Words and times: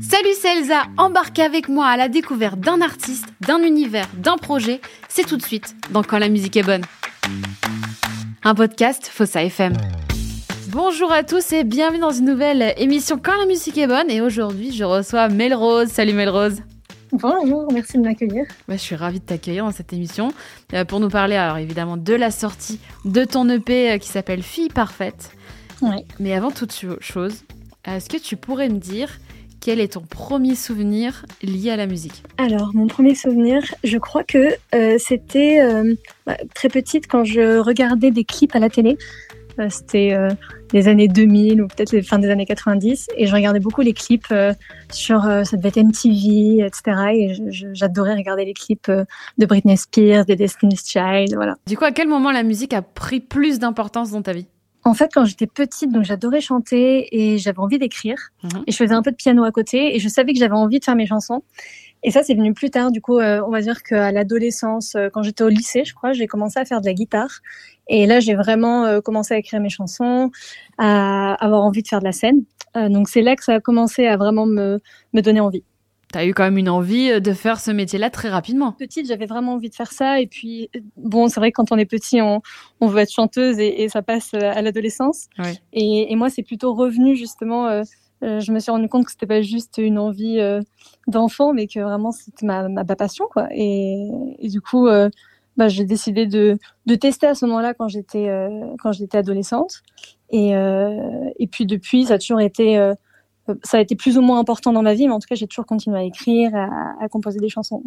Salut, 0.00 0.34
c'est 0.38 0.58
Elsa. 0.58 0.82
Embarquez 0.98 1.42
avec 1.42 1.68
moi 1.68 1.86
à 1.86 1.96
la 1.96 2.08
découverte 2.08 2.60
d'un 2.60 2.82
artiste, 2.82 3.26
d'un 3.40 3.62
univers, 3.62 4.06
d'un 4.14 4.36
projet. 4.36 4.80
C'est 5.08 5.26
tout 5.26 5.36
de 5.36 5.42
suite 5.42 5.74
dans 5.90 6.02
Quand 6.02 6.18
la 6.18 6.28
musique 6.28 6.56
est 6.56 6.62
bonne. 6.62 6.82
Un 8.44 8.54
podcast 8.54 9.06
Fossa 9.06 9.42
FM. 9.44 9.72
Bonjour 10.68 11.10
à 11.12 11.22
tous 11.22 11.52
et 11.52 11.64
bienvenue 11.64 12.00
dans 12.00 12.10
une 12.10 12.26
nouvelle 12.26 12.74
émission 12.76 13.18
Quand 13.22 13.36
la 13.38 13.46
musique 13.46 13.78
est 13.78 13.86
bonne. 13.86 14.10
Et 14.10 14.20
aujourd'hui, 14.20 14.72
je 14.72 14.84
reçois 14.84 15.28
Melrose. 15.28 15.88
Salut 15.88 16.12
Melrose. 16.12 16.60
Bonjour, 17.12 17.72
merci 17.72 17.98
de 17.98 18.02
m'accueillir. 18.02 18.44
Bah, 18.68 18.76
je 18.76 18.80
suis 18.80 18.94
ravie 18.94 19.18
de 19.18 19.24
t'accueillir 19.24 19.64
dans 19.64 19.72
cette 19.72 19.92
émission 19.92 20.32
euh, 20.74 20.84
pour 20.84 21.00
nous 21.00 21.08
parler 21.08 21.34
alors 21.34 21.56
évidemment 21.56 21.96
de 21.96 22.14
la 22.14 22.30
sortie 22.30 22.78
de 23.04 23.24
ton 23.24 23.48
EP 23.48 23.92
euh, 23.92 23.98
qui 23.98 24.08
s'appelle 24.08 24.42
Fille 24.42 24.68
parfaite. 24.68 25.32
Ouais. 25.82 26.04
Mais 26.18 26.34
avant 26.34 26.50
toute 26.50 26.84
chose, 27.00 27.44
est-ce 27.84 28.08
que 28.08 28.16
tu 28.16 28.36
pourrais 28.36 28.68
me 28.68 28.78
dire 28.78 29.18
quel 29.60 29.78
est 29.80 29.92
ton 29.92 30.00
premier 30.00 30.54
souvenir 30.54 31.26
lié 31.42 31.70
à 31.70 31.76
la 31.76 31.86
musique? 31.86 32.22
Alors, 32.38 32.70
mon 32.74 32.86
premier 32.86 33.14
souvenir, 33.14 33.62
je 33.84 33.98
crois 33.98 34.24
que 34.24 34.54
euh, 34.74 34.96
c'était 34.98 35.60
euh, 35.60 35.94
bah, 36.26 36.36
très 36.54 36.68
petite 36.68 37.06
quand 37.06 37.24
je 37.24 37.58
regardais 37.58 38.10
des 38.10 38.24
clips 38.24 38.54
à 38.54 38.58
la 38.58 38.70
télé. 38.70 38.96
Euh, 39.58 39.68
c'était 39.68 40.14
euh, 40.14 40.30
les 40.72 40.88
années 40.88 41.08
2000 41.08 41.62
ou 41.62 41.66
peut-être 41.66 41.92
les 41.92 42.02
fins 42.02 42.18
des 42.18 42.30
années 42.30 42.46
90 42.46 43.08
et 43.16 43.26
je 43.26 43.34
regardais 43.34 43.60
beaucoup 43.60 43.80
les 43.80 43.92
clips 43.92 44.26
euh, 44.30 44.52
sur 44.90 45.24
euh, 45.26 45.44
ça 45.44 45.56
devait 45.56 45.68
être 45.68 45.82
MTV 45.82 46.64
etc 46.64 46.82
et 47.12 47.34
j'adorais 47.72 48.14
regarder 48.14 48.44
les 48.44 48.54
clips 48.54 48.88
euh, 48.88 49.04
de 49.38 49.46
Britney 49.46 49.76
Spears 49.76 50.24
des 50.24 50.36
Destiny's 50.36 50.86
Child 50.86 51.34
voilà 51.34 51.56
Du 51.66 51.76
coup, 51.76 51.84
à 51.84 51.92
quel 51.92 52.08
moment 52.08 52.30
la 52.30 52.42
musique 52.42 52.72
a 52.72 52.82
pris 52.82 53.20
plus 53.20 53.58
d'importance 53.58 54.10
dans 54.10 54.22
ta 54.22 54.32
vie? 54.32 54.46
En 54.90 54.94
fait 54.94 55.10
quand 55.14 55.24
j'étais 55.24 55.46
petite 55.46 55.92
donc 55.92 56.02
j'adorais 56.02 56.40
chanter 56.40 57.08
et 57.12 57.38
j'avais 57.38 57.60
envie 57.60 57.78
d'écrire. 57.78 58.18
Mhm. 58.42 58.64
et 58.66 58.72
je 58.72 58.76
faisais 58.76 58.94
un 58.94 59.02
peu 59.02 59.12
de 59.12 59.16
piano 59.16 59.44
à 59.44 59.52
côté 59.52 59.94
et 59.94 59.98
je 60.00 60.08
savais 60.08 60.32
que 60.32 60.38
j'avais 60.38 60.54
envie 60.54 60.80
de 60.80 60.84
faire 60.84 60.96
mes 60.96 61.06
chansons. 61.06 61.42
Et 62.02 62.10
ça 62.10 62.22
c'est 62.22 62.34
venu 62.34 62.52
plus 62.54 62.70
tard. 62.70 62.90
Du 62.90 63.00
coup 63.00 63.18
euh, 63.18 63.40
on 63.46 63.50
va 63.50 63.60
dire 63.60 63.82
qu'à 63.82 64.10
l'adolescence 64.10 64.96
euh, 64.96 65.08
quand 65.12 65.22
j'étais 65.22 65.44
au 65.44 65.48
lycée 65.48 65.84
je 65.84 65.94
crois 65.94 66.12
j'ai 66.12 66.26
commencé 66.26 66.58
à 66.58 66.64
faire 66.64 66.80
de 66.80 66.86
la 66.86 66.94
guitare. 66.94 67.30
Et 67.88 68.06
là 68.06 68.18
j'ai 68.18 68.34
vraiment 68.34 68.84
euh, 68.84 69.00
commencé 69.00 69.34
à 69.34 69.38
écrire 69.38 69.60
mes 69.60 69.70
chansons 69.70 70.30
à 70.78 71.34
avoir 71.34 71.62
envie 71.62 71.82
de 71.82 71.88
faire 71.88 72.00
de 72.00 72.06
la 72.06 72.12
scène. 72.12 72.42
Donc 72.74 73.08
c'est 73.08 73.22
là 73.22 73.34
que 73.34 73.42
ça 73.42 73.54
a 73.54 73.60
commencé 73.60 74.06
à 74.06 74.16
vraiment 74.16 74.46
me 74.46 74.80
me 75.12 75.20
donner 75.22 75.40
envie 75.40 75.64
T'as 76.12 76.26
eu 76.26 76.34
quand 76.34 76.42
même 76.42 76.58
une 76.58 76.68
envie 76.68 77.10
euh, 77.10 77.20
de 77.20 77.32
faire 77.32 77.60
ce 77.60 77.70
métier-là 77.70 78.10
très 78.10 78.28
rapidement. 78.28 78.72
petite, 78.72 79.06
j'avais 79.06 79.26
vraiment 79.26 79.54
envie 79.54 79.70
de 79.70 79.74
faire 79.74 79.92
ça. 79.92 80.20
Et 80.20 80.26
puis, 80.26 80.68
bon, 80.96 81.28
c'est 81.28 81.38
vrai 81.38 81.52
que 81.52 81.56
quand 81.56 81.70
on 81.70 81.76
est 81.78 81.86
petit, 81.86 82.20
on, 82.20 82.42
on 82.80 82.86
veut 82.88 82.98
être 82.98 83.12
chanteuse 83.12 83.58
et, 83.58 83.82
et 83.82 83.88
ça 83.88 84.02
passe 84.02 84.32
euh, 84.34 84.50
à 84.52 84.60
l'adolescence. 84.60 85.26
Ouais. 85.38 85.54
Et, 85.72 86.12
et 86.12 86.16
moi, 86.16 86.28
c'est 86.28 86.42
plutôt 86.42 86.74
revenu 86.74 87.14
justement. 87.14 87.68
euh, 87.68 87.82
euh, 88.22 88.40
je 88.40 88.52
me 88.52 88.58
suis 88.58 88.70
rendu 88.70 88.88
compte 88.88 89.04
que 89.06 89.12
c'était 89.12 89.26
pas 89.26 89.40
juste 89.40 89.78
une 89.78 89.98
envie 89.98 90.40
euh, 90.40 90.60
d'enfant, 91.06 91.54
mais 91.54 91.66
que 91.66 91.80
vraiment 91.80 92.12
c'était 92.12 92.44
ma, 92.44 92.68
ma, 92.68 92.84
ma 92.84 92.96
passion, 92.96 93.26
quoi. 93.30 93.48
Et, 93.52 94.08
et 94.38 94.48
du 94.48 94.60
coup, 94.60 94.88
bah, 95.56 95.68
j'ai 95.68 95.84
décidé 95.84 96.26
de, 96.26 96.58
de 96.86 96.94
tester 96.96 97.26
à 97.28 97.34
ce 97.34 97.46
moment-là 97.46 97.72
quand 97.72 97.88
j'étais 97.88 98.28
quand 98.82 98.92
j'étais 98.92 99.18
adolescente. 99.18 99.80
Et, 100.28 100.50
et 100.50 101.46
puis 101.46 101.64
depuis, 101.66 102.04
ça 102.04 102.14
a 102.14 102.18
toujours 102.18 102.40
été 102.40 102.92
ça 103.62 103.78
a 103.78 103.80
été 103.80 103.96
plus 103.96 104.18
ou 104.18 104.22
moins 104.22 104.38
important 104.38 104.72
dans 104.72 104.82
ma 104.82 104.94
vie, 104.94 105.06
mais 105.06 105.14
en 105.14 105.18
tout 105.18 105.28
cas, 105.28 105.34
j'ai 105.34 105.46
toujours 105.46 105.66
continué 105.66 105.98
à 105.98 106.02
écrire, 106.02 106.54
à, 106.54 106.94
à 107.00 107.08
composer 107.08 107.38
des 107.38 107.48
chansons. 107.48 107.82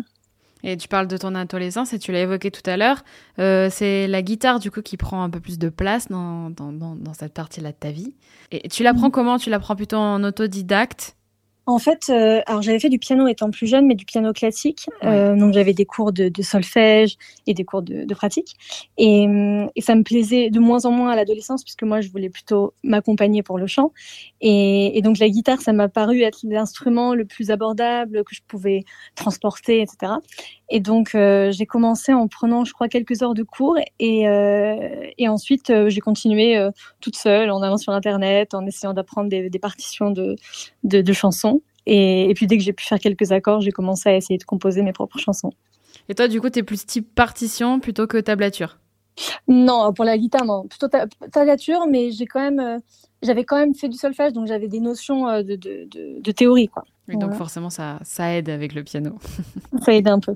Et 0.66 0.78
tu 0.78 0.88
parles 0.88 1.08
de 1.08 1.18
ton 1.18 1.36
adolescence 1.36 1.92
et 1.92 2.00
tu 2.00 2.14
l'as 2.14 2.22
évoqué 2.22 2.50
tout 2.50 2.62
à 2.70 2.78
l'heure. 2.78 3.04
Euh, 3.38 3.68
c'est 3.70 4.08
la 4.08 4.22
guitare 4.22 4.60
du 4.60 4.72
coup 4.72 4.82
qui 4.82 4.96
prend 4.96 5.22
un 5.22 5.30
peu 5.30 5.42
plus 5.42 5.60
de 5.60 5.68
place 5.68 6.08
dans, 6.08 6.50
dans, 6.52 6.72
dans, 6.72 6.96
dans 6.96 7.14
cette 7.14 7.34
partie-là 7.34 7.72
de 7.72 7.78
ta 7.78 7.92
vie. 7.92 8.16
Et 8.52 8.70
tu 8.70 8.82
l'apprends 8.84 9.10
comment? 9.10 9.38
Tu 9.38 9.50
l'apprends 9.50 9.76
plutôt 9.76 9.98
en 9.98 10.24
autodidacte? 10.24 11.18
En 11.66 11.80
fait, 11.80 12.08
euh, 12.10 12.42
alors 12.46 12.62
j'avais 12.62 12.80
fait 12.80 12.90
du 12.90 13.00
piano 13.00 13.26
étant 13.28 13.50
plus 13.50 13.68
jeune, 13.68 13.88
mais 13.88 13.96
du 13.96 14.04
piano 14.04 14.34
classique. 14.34 14.88
Ouais. 15.02 15.08
Euh, 15.08 15.36
donc 15.36 15.54
j'avais 15.54 15.74
des 15.74 15.86
cours 15.86 16.12
de, 16.12 16.28
de 16.28 16.42
solfège 16.42 17.18
et 17.48 17.54
des 17.54 17.64
cours 17.64 17.82
de, 17.82 18.04
de 18.04 18.14
pratique. 18.14 18.56
Et, 18.98 19.26
hum, 19.26 19.70
et 19.76 19.82
ça 19.82 19.96
me 19.96 20.04
plaisait 20.04 20.50
de 20.50 20.60
moins 20.60 20.84
en 20.86 20.92
moins 20.92 21.12
à 21.12 21.16
l'adolescence, 21.16 21.64
puisque 21.64 21.84
moi 21.84 22.02
je 22.02 22.10
voulais 22.10 22.30
plutôt 22.30 22.74
m'accompagner 22.84 23.44
pour 23.44 23.58
le 23.58 23.68
chant. 23.68 23.94
Et, 24.42 24.98
et 24.98 25.02
donc 25.02 25.20
la 25.20 25.30
guitare, 25.30 25.62
ça 25.62 25.72
m'a 25.72 25.88
paru 25.88 26.22
être 26.22 26.40
l'instrument 26.44 27.16
le 27.16 27.24
plus 27.24 27.50
abordable 27.50 28.26
que 28.26 28.36
je 28.36 28.42
pouvais 28.46 28.84
transporter, 29.16 29.82
etc. 29.82 30.14
Et 30.70 30.82
donc 30.82 31.16
euh, 31.16 31.52
j'ai 31.52 31.66
commencé 31.66 32.14
en 32.14 32.28
prenant, 32.28 32.66
je 32.66 32.74
crois, 32.74 32.90
quelques 32.90 33.22
heures 33.22 33.36
de 33.36 33.44
cours. 33.44 33.78
Et, 34.00 34.28
euh, 34.28 35.08
et 35.18 35.30
ensuite 35.30 35.70
euh, 35.70 35.90
j'ai 35.90 36.02
continué 36.02 36.58
euh, 36.58 36.72
toute 37.00 37.16
seule 37.16 37.52
en 37.52 37.62
allant 37.62 37.78
sur 37.78 37.94
Internet, 37.94 38.54
en 38.54 38.66
essayant 38.66 38.94
d'apprendre 38.94 39.30
des, 39.30 39.50
des 39.50 39.60
partitions 39.60 40.12
de, 40.12 40.36
de, 40.84 41.02
de 41.02 41.14
chansons. 41.14 41.53
Et, 41.86 42.30
et 42.30 42.34
puis 42.34 42.48
dès 42.48 42.58
que 42.58 42.64
j'ai 42.64 42.74
pu 42.74 42.86
faire 42.86 43.00
quelques 43.00 43.32
accords, 43.32 43.62
j'ai 43.62 43.72
commencé 43.72 44.10
à 44.10 44.16
essayer 44.16 44.38
de 44.38 44.44
composer 44.44 44.82
mes 44.82 44.94
propres 44.94 45.20
chansons. 45.20 45.52
Et 46.10 46.16
toi, 46.16 46.28
du 46.28 46.42
coup, 46.42 46.50
t'es 46.50 46.64
plus 46.64 46.86
type 46.86 47.14
partition 47.16 47.80
plutôt 47.80 48.08
que 48.08 48.18
tablature? 48.18 48.78
Non, 49.48 49.94
pour 49.94 50.06
la 50.06 50.18
guitare, 50.18 50.46
non, 50.46 50.68
plutôt 50.68 50.88
ta- 50.88 51.08
tablature, 51.32 51.86
mais 51.88 52.12
j'ai 52.12 52.26
quand 52.26 52.40
même, 52.40 52.60
euh, 52.60 52.80
j'avais 53.22 53.44
quand 53.44 53.58
même 53.58 53.76
fait 53.76 53.88
du 53.90 53.98
solfège, 53.98 54.34
donc 54.34 54.48
j'avais 54.48 54.68
des 54.68 54.80
notions 54.80 55.28
euh, 55.28 55.44
de, 55.44 55.56
de, 55.56 55.88
de, 55.90 56.20
de 56.20 56.32
théorie, 56.32 56.68
quoi. 56.68 56.84
Oui, 57.08 57.16
Donc 57.16 57.22
Voilà. 57.30 57.38
forcément, 57.38 57.70
ça, 57.70 58.00
ça 58.04 58.34
aide 58.34 58.50
avec 58.50 58.74
le 58.74 58.84
piano. 58.84 59.18
Ça 59.84 59.94
aidait 59.94 60.10
un 60.10 60.20
peu. 60.20 60.36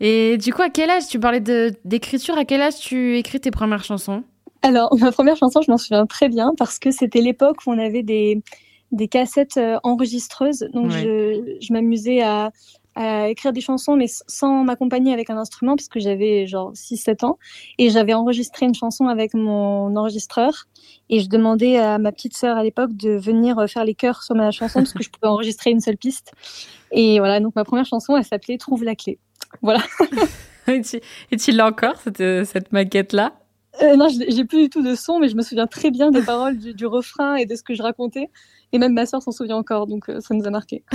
Et 0.00 0.36
du 0.38 0.52
coup, 0.52 0.62
à 0.62 0.70
quel 0.70 0.90
âge 0.90 1.08
Tu 1.08 1.18
parlais 1.18 1.40
d'écriture. 1.84 2.36
À 2.38 2.44
quel 2.44 2.60
âge 2.60 2.76
tu 2.78 3.16
écris 3.18 3.40
tes 3.40 3.50
premières 3.50 3.84
chansons? 3.84 4.22
Alors, 4.62 4.94
ma 4.98 5.12
première 5.12 5.36
chanson, 5.36 5.60
je 5.62 5.70
m'en 5.70 5.78
souviens 5.78 6.06
très 6.06 6.28
bien 6.28 6.52
parce 6.56 6.78
que 6.78 6.90
c'était 6.90 7.20
l'époque 7.20 7.58
où 7.66 7.70
on 7.72 7.78
avait 7.78 8.02
des, 8.02 8.42
des 8.92 9.08
cassettes 9.08 9.56
euh, 9.58 9.78
enregistreuses. 9.82 10.68
Donc, 10.72 10.90
Ouais. 10.92 11.02
je, 11.02 11.56
je 11.60 11.72
m'amusais 11.72 12.22
à, 12.22 12.50
à 12.94 13.28
écrire 13.28 13.52
des 13.52 13.60
chansons, 13.60 13.94
mais 13.96 14.06
sans 14.26 14.64
m'accompagner 14.64 15.12
avec 15.12 15.30
un 15.30 15.36
instrument 15.36 15.76
parce 15.76 15.88
que 15.88 16.00
j'avais 16.00 16.46
genre 16.46 16.72
6-7 16.72 17.24
ans. 17.24 17.38
Et 17.78 17.90
j'avais 17.90 18.14
enregistré 18.14 18.66
une 18.66 18.74
chanson 18.74 19.06
avec 19.06 19.34
mon 19.34 19.94
enregistreur. 19.94 20.52
Et 21.10 21.20
je 21.20 21.28
demandais 21.28 21.76
à 21.78 21.98
ma 21.98 22.10
petite 22.12 22.36
sœur 22.36 22.56
à 22.56 22.62
l'époque 22.64 22.94
de 22.96 23.10
venir 23.10 23.58
euh, 23.58 23.66
faire 23.66 23.84
les 23.84 23.94
chœurs 23.94 24.22
sur 24.22 24.34
ma 24.34 24.50
chanson 24.50 24.80
parce 24.80 24.92
que 24.94 25.02
je 25.02 25.10
pouvais 25.10 25.28
enregistrer 25.30 25.70
une 25.70 25.80
seule 25.80 25.96
piste. 25.96 26.32
Et 26.90 27.18
voilà, 27.18 27.38
donc 27.40 27.54
ma 27.54 27.64
première 27.64 27.84
chanson, 27.86 28.16
elle 28.16 28.24
s'appelait 28.24 28.58
Trouve 28.58 28.82
la 28.84 28.94
clé. 28.96 29.18
Et 30.66 30.82
tu, 30.82 31.00
et 31.30 31.36
tu 31.38 31.50
l'as 31.52 31.66
encore, 31.66 31.96
cette, 31.96 32.20
euh, 32.20 32.44
cette 32.44 32.72
maquette-là? 32.72 33.32
Euh, 33.82 33.96
non, 33.96 34.08
j'ai 34.08 34.44
plus 34.44 34.64
du 34.64 34.70
tout 34.70 34.82
de 34.82 34.94
son, 34.94 35.18
mais 35.20 35.28
je 35.28 35.36
me 35.36 35.42
souviens 35.42 35.66
très 35.66 35.90
bien 35.90 36.10
des 36.10 36.22
paroles 36.22 36.58
du, 36.58 36.74
du 36.74 36.86
refrain 36.86 37.36
et 37.36 37.46
de 37.46 37.54
ce 37.54 37.62
que 37.62 37.74
je 37.74 37.82
racontais. 37.82 38.28
Et 38.72 38.78
même 38.78 38.92
ma 38.92 39.06
sœur 39.06 39.22
s'en 39.22 39.32
souvient 39.32 39.56
encore, 39.56 39.86
donc 39.86 40.08
euh, 40.08 40.20
ça 40.20 40.34
nous 40.34 40.46
a 40.46 40.50
marqué. 40.50 40.84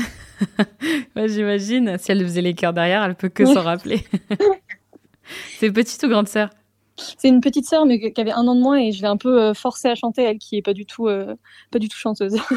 Ouais, 1.15 1.27
J'imagine. 1.27 1.97
Si 1.97 2.11
elle 2.11 2.21
faisait 2.21 2.41
les 2.41 2.53
chœurs 2.53 2.73
derrière, 2.73 3.03
elle 3.03 3.15
peut 3.15 3.29
que 3.29 3.45
s'en 3.45 3.61
rappeler. 3.61 4.03
C'est 5.59 5.71
petite 5.71 6.03
ou 6.03 6.09
grande 6.09 6.27
sœur? 6.27 6.49
C'est 6.95 7.27
une 7.29 7.41
petite 7.41 7.65
sœur, 7.65 7.85
mais 7.85 8.11
qui 8.11 8.21
avait 8.21 8.31
un 8.31 8.47
an 8.47 8.55
de 8.55 8.61
moins, 8.61 8.77
et 8.77 8.91
je 8.91 9.01
l'ai 9.01 9.07
un 9.07 9.17
peu 9.17 9.41
euh, 9.41 9.53
forcée 9.53 9.87
à 9.87 9.95
chanter, 9.95 10.23
elle 10.23 10.37
qui 10.37 10.57
est 10.57 10.61
pas 10.61 10.73
du 10.73 10.85
tout, 10.85 11.07
euh, 11.07 11.35
pas 11.71 11.79
du 11.79 11.89
tout 11.89 11.97
chanteuse. 11.97 12.35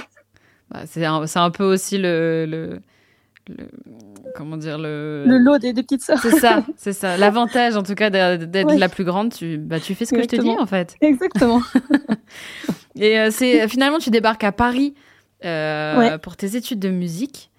Bah, 0.68 0.80
c'est 0.84 1.04
un, 1.04 1.22
un 1.22 1.50
peu 1.52 1.62
aussi 1.62 1.96
le, 1.96 2.44
le, 2.44 2.80
le- 3.48 3.68
comment 4.34 4.56
dire 4.56 4.76
le, 4.78 5.24
Le 5.26 5.38
lot 5.38 5.58
des, 5.58 5.72
des 5.72 5.82
petites 5.82 6.02
sœurs. 6.02 6.18
c'est 6.20 6.38
ça 6.38 6.64
c'est 6.76 6.92
ça 6.92 7.16
l'avantage 7.16 7.76
en 7.76 7.82
tout 7.82 7.94
cas 7.94 8.10
d'être 8.10 8.68
Ouais. 8.68 8.78
la 8.78 8.88
plus 8.88 9.04
grande 9.04 9.32
tu 9.32 9.56
bah 9.58 9.80
tu 9.80 9.94
fais 9.94 10.04
ce 10.04 10.14
que 10.14 10.22
je 10.22 10.26
te 10.28 10.36
dis 10.36 10.50
en 10.58 10.66
fait 10.66 10.94
Exactement. 11.00 11.60
et 12.96 13.18
euh, 13.18 13.28
c'est 13.30 13.68
finalement 13.68 13.98
tu 13.98 14.10
débarques 14.10 14.44
à 14.44 14.52
Paris 14.52 14.94
euh, 15.44 15.98
Ouais. 15.98 16.18
pour 16.18 16.36
tes 16.36 16.56
études 16.56 16.78
de 16.80 16.88
musique 16.90 17.50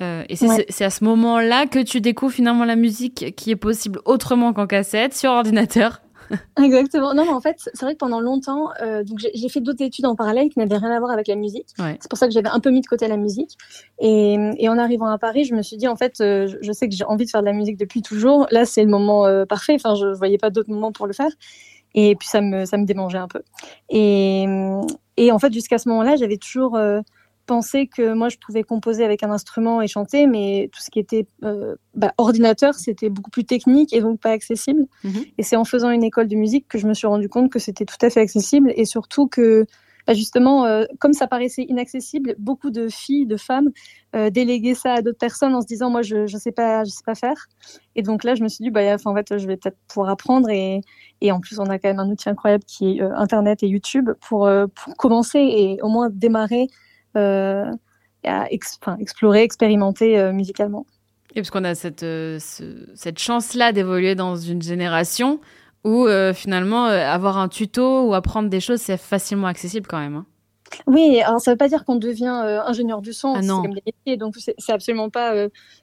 Euh, 0.00 0.24
et 0.30 0.36
c'est 0.36 0.48
Ouais. 0.48 0.56
c'est- 0.56 0.66
c'est 0.70 0.84
à 0.86 0.90
ce 0.90 1.04
moment-là 1.04 1.66
que 1.66 1.78
tu 1.82 2.00
découvres 2.00 2.32
finalement 2.32 2.64
la 2.64 2.76
musique 2.76 3.34
qui 3.36 3.50
est 3.50 3.56
possible 3.56 4.00
autrement 4.06 4.54
qu'en 4.54 4.66
cassette 4.66 5.14
sur 5.14 5.30
ordinateur 5.30 6.00
Exactement. 6.62 7.14
Non, 7.14 7.24
mais 7.24 7.32
en 7.32 7.40
fait, 7.40 7.56
c'est 7.58 7.82
vrai 7.82 7.94
que 7.94 7.98
pendant 7.98 8.20
longtemps, 8.20 8.70
euh, 8.82 9.04
donc 9.04 9.18
j'ai 9.18 9.48
fait 9.48 9.60
d'autres 9.60 9.82
études 9.82 10.06
en 10.06 10.14
parallèle 10.14 10.48
qui 10.48 10.58
n'avaient 10.58 10.76
rien 10.76 10.90
à 10.90 10.98
voir 10.98 11.10
avec 11.10 11.28
la 11.28 11.36
musique. 11.36 11.68
Ouais. 11.78 11.96
C'est 12.00 12.08
pour 12.08 12.18
ça 12.18 12.26
que 12.26 12.32
j'avais 12.32 12.48
un 12.48 12.60
peu 12.60 12.70
mis 12.70 12.80
de 12.80 12.86
côté 12.86 13.08
la 13.08 13.16
musique. 13.16 13.56
Et, 13.98 14.36
et 14.58 14.68
en 14.68 14.78
arrivant 14.78 15.06
à 15.06 15.18
Paris, 15.18 15.44
je 15.44 15.54
me 15.54 15.62
suis 15.62 15.76
dit, 15.76 15.88
en 15.88 15.96
fait, 15.96 16.20
euh, 16.20 16.52
je, 16.60 16.72
sais 16.72 16.88
que 16.88 16.94
j'ai 16.94 17.04
envie 17.04 17.24
de 17.24 17.30
faire 17.30 17.42
de 17.42 17.46
la 17.46 17.52
musique 17.52 17.76
depuis 17.76 18.02
toujours. 18.02 18.46
Là, 18.50 18.64
c'est 18.64 18.82
le 18.82 18.90
moment 18.90 19.26
euh, 19.26 19.44
parfait. 19.44 19.74
Enfin, 19.74 19.94
je 19.94 20.06
voyais 20.16 20.38
pas 20.38 20.50
d'autre 20.50 20.70
moment 20.70 20.92
pour 20.92 21.06
le 21.06 21.12
faire. 21.12 21.30
Et 21.94 22.16
puis, 22.16 22.28
ça 22.28 22.40
me, 22.40 22.64
ça 22.64 22.78
me 22.78 22.84
démangeait 22.84 23.18
un 23.18 23.28
peu. 23.28 23.42
Et, 23.90 24.46
et 25.16 25.32
en 25.32 25.38
fait, 25.38 25.52
jusqu'à 25.52 25.78
ce 25.78 25.88
moment-là, 25.90 26.16
j'avais 26.16 26.38
toujours 26.38 26.78
que 27.60 28.14
moi, 28.14 28.28
je 28.28 28.38
pouvais 28.38 28.62
composer 28.62 29.04
avec 29.04 29.22
un 29.22 29.30
instrument 29.30 29.82
et 29.82 29.86
chanter, 29.86 30.26
mais 30.26 30.70
tout 30.72 30.80
ce 30.80 30.90
qui 30.90 30.98
était 30.98 31.26
euh, 31.44 31.76
bah, 31.94 32.12
ordinateur, 32.18 32.74
c'était 32.74 33.10
beaucoup 33.10 33.30
plus 33.30 33.44
technique 33.44 33.92
et 33.92 34.00
donc 34.00 34.20
pas 34.20 34.30
accessible. 34.30 34.86
Mhm. 35.04 35.24
Et 35.38 35.42
c'est 35.42 35.56
en 35.56 35.64
faisant 35.64 35.90
une 35.90 36.04
école 36.04 36.28
de 36.28 36.36
musique 36.36 36.66
que 36.68 36.78
je 36.78 36.86
me 36.86 36.94
suis 36.94 37.06
rendu 37.06 37.28
compte 37.28 37.50
que 37.50 37.58
c'était 37.58 37.84
tout 37.84 37.96
à 38.00 38.10
fait 38.10 38.20
accessible 38.20 38.72
et 38.76 38.84
surtout 38.84 39.26
que 39.26 39.66
bah, 40.06 40.14
justement, 40.14 40.64
euh, 40.64 40.84
comme 40.98 41.12
ça 41.12 41.28
paraissait 41.28 41.62
inaccessible, 41.62 42.34
beaucoup 42.38 42.70
de 42.70 42.88
filles, 42.88 43.26
de 43.26 43.36
femmes 43.36 43.70
euh, 44.16 44.30
déléguaient 44.30 44.74
ça 44.74 44.94
à 44.94 45.02
d'autres 45.02 45.18
personnes 45.18 45.54
en 45.54 45.60
se 45.60 45.66
disant 45.66 45.90
moi 45.90 46.02
je 46.02 46.26
je 46.26 46.36
sais 46.36 46.50
pas 46.50 46.84
je 46.84 46.90
sais 46.90 47.04
pas 47.06 47.14
faire. 47.14 47.46
Et 47.94 48.02
donc 48.02 48.24
là 48.24 48.34
je 48.34 48.42
me 48.42 48.48
suis 48.48 48.64
dit 48.64 48.70
bah 48.70 48.80
en 49.04 49.14
fait 49.14 49.38
je 49.38 49.46
vais 49.46 49.56
peut-être 49.56 49.78
pouvoir 49.86 50.10
apprendre 50.10 50.50
et 50.50 50.80
et 51.20 51.30
en 51.30 51.40
plus 51.40 51.60
on 51.60 51.66
a 51.66 51.78
quand 51.78 51.88
même 51.88 52.00
un 52.00 52.10
outil 52.10 52.28
incroyable 52.28 52.64
qui 52.64 52.98
est 52.98 53.00
Internet 53.00 53.62
et 53.62 53.68
YouTube 53.68 54.10
pour 54.20 54.50
pour 54.74 54.96
commencer 54.96 55.38
et 55.38 55.78
au 55.82 55.88
moins 55.88 56.10
démarrer 56.10 56.68
à 57.14 58.46
explorer, 58.50 59.42
expérimenter 59.42 60.32
musicalement. 60.32 60.86
Et 61.34 61.40
parce 61.40 61.50
qu'on 61.50 61.64
a 61.64 61.74
cette, 61.74 62.04
cette 62.38 63.18
chance-là 63.18 63.72
d'évoluer 63.72 64.14
dans 64.14 64.36
une 64.36 64.62
génération 64.62 65.40
euh, 65.84 66.32
finalement 66.32 66.86
euh, 66.86 67.04
avoir 67.04 67.38
un 67.38 67.48
tuto 67.48 68.06
ou 68.06 68.14
apprendre 68.14 68.48
des 68.48 68.60
choses, 68.60 68.80
c'est 68.80 68.96
facilement 68.96 69.46
accessible 69.46 69.86
quand 69.86 69.98
même. 69.98 70.16
Hein. 70.16 70.26
Oui, 70.86 71.20
alors 71.20 71.40
ça 71.40 71.50
ne 71.50 71.54
veut 71.54 71.58
pas 71.58 71.68
dire 71.68 71.84
qu'on 71.84 71.96
devient 71.96 72.42
euh, 72.44 72.62
ingénieur 72.62 73.02
du 73.02 73.12
son, 73.12 73.34
ah 73.34 73.42
c'est 73.42 73.48
comme 73.48 73.74
des 73.74 73.82
métiers, 73.84 74.16
donc 74.16 74.36
c'est 74.36 74.72
absolument 74.72 75.10
pas 75.10 75.34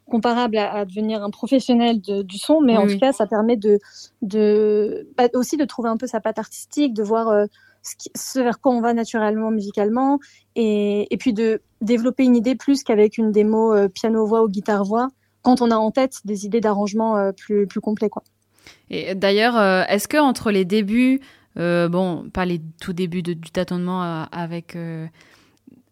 comparable 0.10 0.58
à, 0.58 0.84
devenir 0.86 1.22
un 1.22 1.30
professionnel 1.30 2.02
du 2.02 2.38
son, 2.40 2.60
mais 2.62 2.76
en 2.76 2.88
tout 2.88 2.98
cas 2.98 3.12
ça 3.12 3.28
permet 3.28 3.56
de, 3.56 3.78
de 4.24 5.08
bah, 5.16 5.26
aussi 5.36 5.58
de 5.58 5.66
trouver 5.66 5.90
un 5.90 5.98
peu 5.98 6.08
sa 6.08 6.20
patte 6.20 6.40
artistique, 6.40 6.96
de 6.96 7.04
voir 7.04 7.46
ce, 7.82 8.40
vers 8.40 8.60
quoi 8.60 8.74
on 8.74 8.82
va 8.82 8.94
naturellement 8.94 9.52
musicalement, 9.52 10.20
et, 10.56 11.08
et, 11.14 11.18
puis 11.18 11.34
de 11.34 11.62
développer 11.82 12.24
une 12.24 12.36
idée 12.36 12.56
plus 12.56 12.84
qu'avec 12.84 13.18
une 13.18 13.32
démo 13.32 13.74
piano-voix 13.90 14.44
ou 14.44 14.50
guitare-voix, 14.50 15.08
quand 15.42 15.62
on 15.62 15.72
a 15.72 15.76
en 15.76 15.92
tête 15.92 16.18
des 16.26 16.46
idées 16.46 16.62
d'arrangement 16.62 17.32
plus, 17.34 17.68
plus 17.68 17.82
complets. 17.82 18.10
Quoi. 18.10 18.24
Et 18.90 19.16
d'ailleurs, 19.16 19.58
euh, 19.58 19.84
est-ce 19.88 20.08
que 20.08 20.18
entre 20.18 20.52
les 20.52 20.66
débuts, 20.66 21.22
euh, 21.58 21.90
bon, 21.90 22.30
pas 22.32 22.46
les 22.46 22.62
tout 22.82 22.94
débuts 22.94 23.22
du 23.22 23.36
tâtonnement 23.36 24.04
euh, 24.04 24.24
avec 24.32 24.78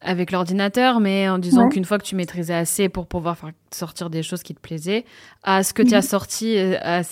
avec 0.01 0.31
l'ordinateur, 0.31 0.99
mais 0.99 1.27
en 1.27 1.39
disant 1.39 1.69
qu'une 1.69 1.83
fois 1.83 1.97
que 1.97 2.03
tu 2.03 2.15
maîtrisais 2.15 2.53
assez 2.53 2.87
pour 2.87 3.07
pouvoir 3.07 3.37
faire 3.37 3.51
sortir 3.73 4.09
des 4.09 4.21
choses 4.21 4.43
qui 4.43 4.53
te 4.53 4.59
plaisaient, 4.59 5.05
à 5.43 5.63
ce 5.63 5.73
que 5.73 5.81
tu 5.81 5.95
as 5.95 5.97
mhm. 5.97 6.03
sorti, 6.03 6.57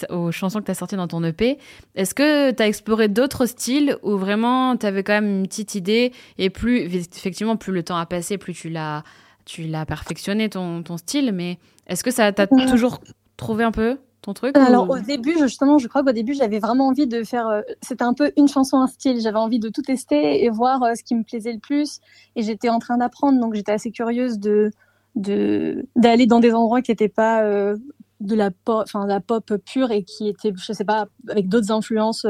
aux 0.09 0.31
chansons 0.31 0.59
que 0.59 0.65
tu 0.65 0.71
as 0.71 0.75
sorties 0.75 0.95
dans 0.95 1.07
ton 1.07 1.23
EP, 1.23 1.57
est-ce 1.95 2.13
que 2.13 2.51
tu 2.51 2.61
as 2.61 2.67
exploré 2.67 3.07
d'autres 3.07 3.47
styles 3.47 3.97
ou 4.03 4.17
vraiment 4.17 4.77
tu 4.77 4.85
avais 4.85 5.03
quand 5.03 5.13
même 5.13 5.39
une 5.39 5.47
petite 5.47 5.73
idée 5.73 6.13
et 6.37 6.51
plus, 6.51 6.81
effectivement, 6.95 7.57
plus 7.57 7.73
le 7.73 7.81
temps 7.81 7.97
a 7.97 8.05
passé, 8.05 8.37
plus 8.37 8.53
tu 8.53 8.69
l'as, 8.69 9.03
tu 9.45 9.63
l'as 9.63 9.85
perfectionné 9.85 10.49
ton, 10.49 10.83
ton 10.83 10.97
style, 10.97 11.31
mais 11.33 11.57
est-ce 11.87 12.03
que 12.03 12.11
ça 12.11 12.31
t'a 12.31 12.45
toujours 12.45 13.01
trouvé 13.35 13.63
un 13.63 13.71
peu? 13.71 13.97
Truc 14.33 14.57
Alors 14.57 14.89
au 14.89 14.99
début, 14.99 15.37
justement, 15.37 15.77
je 15.77 15.87
crois 15.87 16.03
qu'au 16.03 16.11
début, 16.11 16.33
j'avais 16.33 16.59
vraiment 16.59 16.87
envie 16.87 17.07
de 17.07 17.23
faire. 17.23 17.47
Euh, 17.47 17.61
c'était 17.81 18.03
un 18.03 18.13
peu 18.13 18.31
une 18.37 18.47
chanson, 18.47 18.77
un 18.77 18.87
style. 18.87 19.19
J'avais 19.21 19.37
envie 19.37 19.59
de 19.59 19.69
tout 19.69 19.81
tester 19.81 20.43
et 20.43 20.49
voir 20.49 20.83
euh, 20.83 20.93
ce 20.95 21.03
qui 21.03 21.15
me 21.15 21.23
plaisait 21.23 21.53
le 21.53 21.59
plus. 21.59 21.99
Et 22.35 22.43
j'étais 22.43 22.69
en 22.69 22.79
train 22.79 22.97
d'apprendre, 22.97 23.39
donc 23.39 23.53
j'étais 23.53 23.71
assez 23.71 23.91
curieuse 23.91 24.39
de 24.39 24.71
d'aller 25.15 26.27
dans 26.27 26.41
des 26.41 26.53
endroits 26.53 26.81
qui 26.81 26.91
n'étaient 26.91 27.07
pas 27.07 27.41
euh, 27.43 27.77
de 28.19 28.35
la 28.35 28.51
pop, 28.51 28.83
enfin 28.83 29.07
la 29.07 29.21
pop 29.21 29.53
pure 29.65 29.91
et 29.91 30.03
qui 30.03 30.27
étaient, 30.27 30.51
je 30.53 30.73
sais 30.73 30.83
pas, 30.83 31.07
avec 31.29 31.47
d'autres 31.47 31.71
influences 31.71 32.27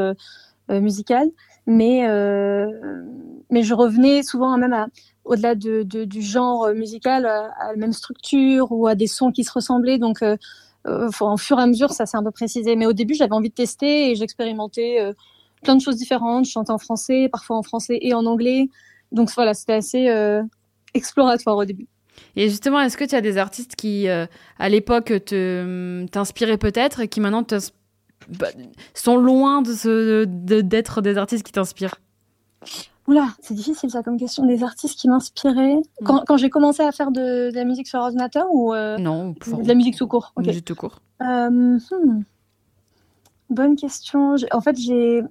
musicales. 0.70 1.30
Mais 1.66 2.08
mais 3.50 3.64
je 3.64 3.74
revenais 3.74 4.22
souvent 4.22 4.56
même 4.58 4.88
au-delà 5.24 5.56
de, 5.56 5.82
du 5.82 6.22
genre 6.22 6.70
musical, 6.76 7.26
à, 7.26 7.72
la 7.72 7.76
même 7.76 7.94
structure 7.94 8.72
ou 8.72 8.86
à 8.86 8.94
des 8.94 9.08
sons 9.08 9.32
qui 9.32 9.44
se 9.44 9.52
ressemblaient. 9.52 9.98
Donc, 9.98 10.24
en 10.86 11.38
fur 11.38 11.60
et 11.60 11.62
à 11.62 11.68
mesure, 11.68 11.92
ça 11.92 12.06
s'est 12.06 12.18
un 12.18 12.24
peu 12.24 12.32
précisé. 12.32 12.76
Mais 12.76 12.86
au 12.86 12.94
début, 12.94 13.14
j'avais 13.14 13.34
envie 13.34 13.50
de 13.50 13.54
tester 13.54 14.12
et 14.12 14.16
j'expérimentais 14.16 15.02
euh, 15.02 15.14
plein 15.64 15.76
de 15.76 15.82
choses 15.82 15.98
différentes. 15.98 16.46
Je 16.46 16.52
chantais 16.52 16.72
en 16.72 16.78
français, 16.78 17.30
parfois 17.32 17.58
en 17.58 17.64
français 17.64 17.98
et 18.02 18.14
en 18.14 18.26
anglais. 18.26 18.70
Donc 19.12 19.32
voilà, 19.36 19.54
c'était 19.54 19.74
assez 19.74 20.10
euh, 20.10 20.44
exploratoire 20.94 21.58
au 21.58 21.66
début. 21.66 21.88
Et 22.36 22.50
justement, 22.50 22.80
est-ce 22.80 22.98
que 22.98 23.04
tu 23.04 23.16
as 23.16 23.22
des 23.22 23.38
artistes 23.38 23.76
qui, 23.76 24.08
à 24.08 24.70
l'époque, 24.70 25.14
te, 25.26 26.06
t'inspiraient 26.08 26.58
peut-être 26.58 27.02
et 27.02 27.08
qui 27.08 27.20
maintenant 27.20 27.46
bah, 28.30 28.48
sont 28.94 29.18
loin 29.18 29.62
de, 29.62 30.26
d'être 30.62 31.02
des 31.02 31.18
artistes 31.18 31.46
qui 31.46 31.52
t'inspirent? 31.52 31.96
Oula, 33.08 33.28
c'est 33.40 33.54
difficile 33.54 33.92
ça 33.92 34.02
comme 34.02 34.18
question. 34.18 34.46
Des 34.46 34.64
artistes 34.64 35.00
qui 35.00 35.08
m'inspiraient. 35.08 35.76
Mm. 35.76 36.06
Quand, 36.06 36.24
quand 36.26 36.38
j'ai 36.38 36.50
commencé 36.50 36.82
à 36.82 36.92
faire 36.92 37.12
de, 37.12 37.52
de, 37.52 37.56
la 37.56 37.66
musique 37.66 37.88
sur 37.88 38.00
ordinateur 38.00 38.48
ou 38.52 38.74
euh, 38.74 38.98
non, 38.98 39.32
de 39.32 39.68
la 39.68 39.76
musique 39.76 39.98
tout 39.98 40.08
court. 40.08 40.34
Musique 40.38 40.66
tout 40.66 40.76
court. 40.76 41.02
Euh, 41.22 41.50
hmm. 41.50 42.24
Bonne 43.52 43.76
question. 43.76 44.36
En 44.52 44.62
fait, 44.62 44.76
j'ai 44.76 45.22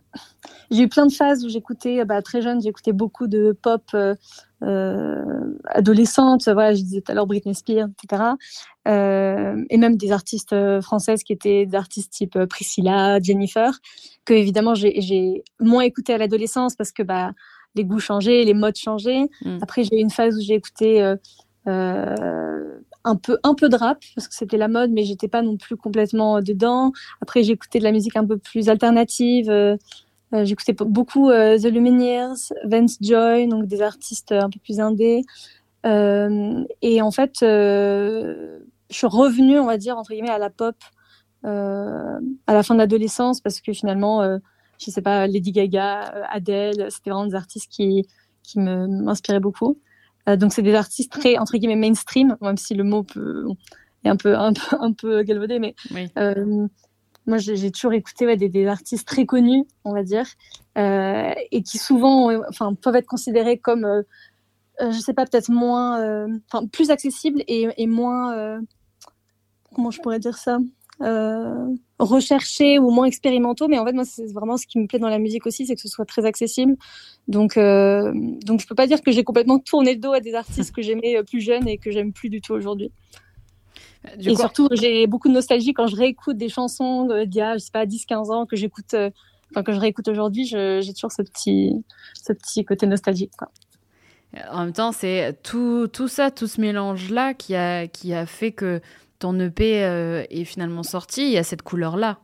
eu 0.71 0.88
plein 0.88 1.06
de 1.06 1.12
phases 1.12 1.44
où 1.44 1.49
j'écoutais, 1.49 2.05
bah, 2.05 2.23
très 2.23 2.43
jeune, 2.43 2.62
j'écoutais 2.62 2.93
beaucoup 2.93 3.26
de 3.26 3.59
pop 3.61 3.82
euh, 3.93 4.15
euh, 4.62 5.59
adolescente. 5.67 6.44
Voilà, 6.44 6.75
je 6.75 6.82
disais 6.82 7.00
tout 7.00 7.11
à 7.11 7.15
l'heure 7.17 7.26
Britney 7.26 7.56
Spears, 7.56 7.88
etc. 7.88 8.23
Euh, 8.87 9.65
et 9.69 9.76
même 9.79 9.97
des 9.97 10.12
artistes 10.12 10.55
françaises 10.81 11.25
qui 11.25 11.32
étaient 11.32 11.67
des 11.67 11.76
artistes 11.76 12.12
type 12.12 12.38
Priscilla, 12.44 13.19
Jennifer, 13.21 13.81
que 14.25 14.32
évidemment 14.32 14.75
j'ai 14.76 15.43
moins 15.59 15.82
écouté 15.82 16.15
à 16.15 16.19
l'adolescence 16.19 16.76
parce 16.76 16.93
que 16.93 17.03
bah 17.03 17.32
les 17.75 17.85
goûts 17.85 18.00
changeaient, 18.00 18.44
les 18.44 18.55
modes 18.55 18.76
changeaient. 18.76 19.29
Mm. 19.44 19.59
Après, 19.62 19.85
j'ai 19.85 19.97
eu 19.97 20.00
une 20.00 20.11
phase 20.11 20.37
où 20.37 20.41
j'ai 20.41 20.55
écouté 20.55 21.03
euh, 21.03 21.17
euh, 21.67 22.79
un 23.05 23.17
peu 23.17 23.38
un 23.43 23.55
peu 23.55 23.69
de 23.69 23.76
rap 23.76 24.03
parce 24.15 24.29
que 24.29 24.35
c'était 24.35 24.56
la 24.56 24.69
mode, 24.69 24.91
mais 24.91 25.05
j'étais 25.05 25.29
pas 25.29 25.43
non 25.43 25.56
plus 25.56 25.76
complètement 25.76 26.41
dedans. 26.41 26.93
Après, 27.21 27.43
j'ai 27.43 27.53
écouté 27.53 27.79
de 27.79 27.85
la 27.85 27.93
musique 27.93 28.17
un 28.17 28.26
peu 28.26 28.38
plus 28.38 28.69
alternative. 28.69 29.50
Euh, 29.50 29.76
euh 30.35 30.44
j'écoutais 30.44 30.73
beaucoup 30.73 31.31
The 31.31 31.67
Lumineers, 31.67 32.53
Vance 32.65 32.99
Joy, 33.00 33.47
donc 33.49 33.67
des 33.67 33.82
artistes 33.82 34.32
un 34.32 34.50
peu 34.50 34.59
plus 34.61 34.81
indés. 34.81 35.23
et 35.85 37.03
en 37.03 37.11
fait, 37.11 37.37
je 37.41 38.61
suis 38.91 39.06
revenue, 39.06 39.59
on 39.61 39.67
va 39.67 39.76
dire 39.76 39.97
entre 39.99 40.12
guillemets, 40.12 40.31
à 40.31 40.38
la 40.38 40.50
pop 40.50 40.76
à 41.44 42.19
la 42.49 42.62
fin 42.62 42.75
de 42.75 42.79
l'adolescence 42.81 43.41
parce 43.43 43.61
que 43.61 43.73
finalement 43.75 44.38
je 44.79 44.91
sais 44.91 45.03
pas, 45.03 45.26
Lady 45.26 45.53
Gaga, 45.53 46.15
euh, 46.15 46.23
Adele, 46.31 46.87
c'était 46.91 47.11
vraiment 47.11 47.26
des 47.26 47.35
artistes 47.35 47.71
qui, 47.71 48.06
qui 48.43 48.59
m'inspiraient 48.59 49.41
beaucoup. 49.41 49.79
Euh, 50.29 50.37
donc 50.37 50.53
c'est 50.53 50.62
des 50.62 50.75
artistes 50.75 51.12
très 51.12 51.37
entre 51.38 51.56
guillemets 51.56 51.76
mainstream, 51.76 52.37
même 52.41 52.56
si 52.56 52.75
le 52.75 52.85
mot 52.85 53.03
peut, 53.03 53.47
est 54.05 54.09
un 54.09 54.17
peu 54.17 54.37
un 54.37 54.53
peu 54.53 54.76
un 54.81 54.93
peu 54.93 55.23
galvaudé, 55.23 55.59
mais 55.59 55.75
euh, 56.19 56.67
moi 57.26 57.38
j'ai 57.38 57.71
toujours 57.71 57.93
écouté 57.93 58.26
ouais, 58.26 58.37
des, 58.37 58.49
des, 58.49 58.67
artistes 58.67 59.06
très 59.06 59.26
connus, 59.26 59.65
on 59.85 59.93
va 59.93 60.03
dire, 60.03 60.26
euh, 60.79 61.32
et 61.50 61.62
qui 61.62 61.79
souvent, 61.79 62.31
enfin, 62.49 62.75
peuvent 62.75 62.97
être 62.97 63.06
considérés 63.06 63.59
comme, 63.59 63.87
je 64.81 64.99
sais 64.99 65.15
pas, 65.15 65.25
peut-être 65.26 65.50
moins, 65.50 66.26
enfin, 66.50 66.67
plus 66.67 66.91
accessibles 66.91 67.43
et, 67.47 67.69
et 67.76 67.87
moins, 67.87 68.61
comment 69.75 69.91
je 69.91 70.00
pourrais 70.00 70.19
dire 70.19 70.37
ça, 70.37 70.59
recherchés 71.00 72.79
ou 72.79 72.91
moins 72.91 73.06
expérimentaux. 73.06 73.69
Mais 73.69 73.79
en 73.79 73.85
fait, 73.85 73.93
moi, 73.93 74.05
c'est 74.05 74.32
vraiment 74.32 74.56
ce 74.56 74.67
qui 74.67 74.79
me 74.79 74.87
plaît 74.87 74.99
dans 74.99 75.08
la 75.08 75.19
musique 75.19 75.46
aussi, 75.46 75.67
c'est 75.67 75.75
que 75.75 75.81
ce 75.81 75.88
soit 75.88 76.05
très 76.05 76.25
accessible. 76.25 76.76
Donc, 77.29 77.56
euh, 77.56 78.12
donc 78.44 78.61
je 78.61 78.67
peux 78.67 78.75
pas 78.75 78.87
dire 78.87 79.02
que 79.02 79.12
j'ai 79.12 79.25
complètement 79.25 79.58
tourné 79.58 79.94
le 79.94 80.00
dos 80.00 80.12
à 80.12 80.20
des 80.20 80.35
artistes 80.35 80.75
que 80.75 80.83
j'aimais 80.83 81.16
euh, 81.16 81.23
plus 81.23 81.40
jeunes 81.40 81.68
et 81.68 81.78
que 81.78 81.90
j'aime 81.90 82.12
plus 82.12 82.28
du 82.28 82.40
tout 82.40 82.52
aujourd'hui. 82.52 82.90
et 84.18 84.37
surtout, 84.37 84.68
j'ai 84.73 85.07
beaucoup 85.07 85.28
de 85.28 85.35
nostalgie 85.35 85.73
quand 85.73 85.87
je 85.87 85.97
réécoute 85.97 86.37
des 86.37 86.49
chansons 86.49 87.07
d'il 87.26 87.37
y 87.37 87.40
a, 87.40 87.54
je 87.54 87.59
sais 87.59 87.73
pas, 87.73 87.87
10-15 87.87 88.33
ans 88.33 88.47
que 88.47 88.57
j'écoute, 88.57 88.95
enfin, 89.50 89.62
que 89.62 89.73
je 89.73 89.80
réécoute 89.80 90.09
aujourd'hui, 90.09 90.45
j'ai 90.45 90.92
toujours 90.95 91.12
ce 91.12 91.23
petit, 91.23 91.85
ce 92.23 92.33
petit 92.33 92.64
côté 92.64 92.87
nostalgique. 92.87 93.33
Quoi. 93.38 93.50
En 94.50 94.64
même 94.64 94.73
temps, 94.73 94.92
c'est 94.92 95.38
tout, 95.42 95.88
tout 95.88 96.09
ça, 96.09 96.30
tout 96.30 96.47
ce 96.47 96.61
mélange-là 96.61 97.35
qui 97.35 97.54
a, 97.54 97.87
qui 97.87 98.12
a 98.14 98.26
fait 98.26 98.52
que 98.52 98.80
ton 99.25 99.40
EP 99.40 99.83
euh, 99.83 100.23
est 100.28 100.45
finalement 100.45 100.83
sorti, 100.83 101.23
il 101.23 101.31
y 101.31 101.38
a 101.38 101.43
cette 101.43 101.62
couleur-là. 101.62 102.19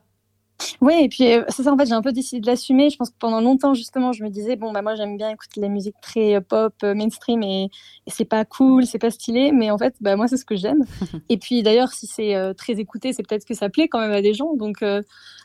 Oui, 0.82 0.92
et 1.00 1.08
puis 1.08 1.32
euh, 1.32 1.44
c'est 1.48 1.62
ça, 1.62 1.72
en 1.72 1.78
fait, 1.78 1.86
j'ai 1.86 1.94
un 1.94 2.02
peu 2.02 2.12
décidé 2.12 2.42
de 2.42 2.46
l'assumer. 2.46 2.90
Je 2.90 2.98
pense 2.98 3.08
que 3.08 3.16
pendant 3.18 3.40
longtemps, 3.40 3.72
justement, 3.72 4.12
je 4.12 4.22
me 4.22 4.28
disais, 4.28 4.56
bon, 4.56 4.70
bah, 4.70 4.82
moi, 4.82 4.96
j'aime 4.96 5.16
bien 5.16 5.30
écouter 5.30 5.62
la 5.62 5.68
musique 5.68 5.94
très 6.02 6.34
euh, 6.34 6.40
pop, 6.42 6.74
mainstream, 6.82 7.42
et, 7.42 7.70
c'est 8.06 8.26
pas 8.26 8.44
cool, 8.44 8.84
c'est 8.84 8.98
pas 8.98 9.10
stylé, 9.10 9.50
mais 9.50 9.70
en 9.70 9.78
fait, 9.78 9.94
bah, 10.02 10.14
moi, 10.14 10.28
c'est 10.28 10.36
ce 10.36 10.44
que 10.44 10.56
j'aime. 10.56 10.84
et 11.30 11.38
puis, 11.38 11.62
d'ailleurs, 11.62 11.90
si 11.94 12.06
c'est 12.06 12.34
très 12.54 12.74
écouté, 12.74 13.14
c'est 13.14 13.26
peut-être 13.26 13.46
que 13.46 13.54
ça 13.54 13.70
plaît 13.70 13.88
quand 13.88 14.00
même 14.00 14.12
à 14.12 14.20
des 14.20 14.34
gens. 14.34 14.54
Donc, 14.54 14.84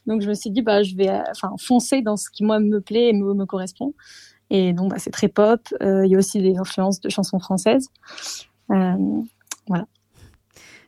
donc 0.08 0.22
je 0.22 0.28
me 0.28 0.34
suis 0.34 0.50
dit, 0.50 0.62
bah, 0.62 0.84
je 0.84 0.94
vais 0.98 1.10
enfin, 1.32 1.54
foncer 1.58 2.02
dans 2.02 2.18
ce 2.18 2.30
qui, 2.30 2.44
moi, 2.44 2.60
me 2.60 2.82
plaît 2.82 3.08
et 3.12 3.14
me, 3.14 3.34
me 3.34 3.46
correspond. 3.46 3.94
Et 4.50 4.74
donc, 4.74 4.92
bah, 4.92 4.98
c'est 5.00 5.12
très 5.12 5.30
pop. 5.30 5.62
Il 5.80 6.08
y 6.08 6.16
a 6.16 6.18
aussi 6.18 6.42
des 6.42 6.58
influences 6.58 7.00
de 7.00 7.08
chansons 7.08 7.40
françaises. 7.40 7.88
voilà. 8.68 9.86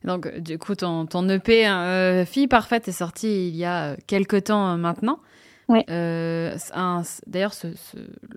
Donc, 0.04 0.34
du 0.39 0.58
coup, 0.58 0.75
ton, 0.75 1.06
ton 1.06 1.27
EP 1.30 1.66
hein, 1.66 1.82
euh, 1.82 2.25
Fille 2.25 2.48
Parfaite 2.48 2.88
est 2.88 2.94
sorti 2.94 3.50
il 3.50 3.56
y 3.56 3.66
a 3.66 3.96
quelques 4.08 4.46
temps 4.46 4.74
euh, 4.74 4.77
maintenant. 4.77 5.20
Ouais. 5.68 5.84
Euh, 5.89 6.56
D'ailleurs, 7.27 7.54
ce, 7.54 7.68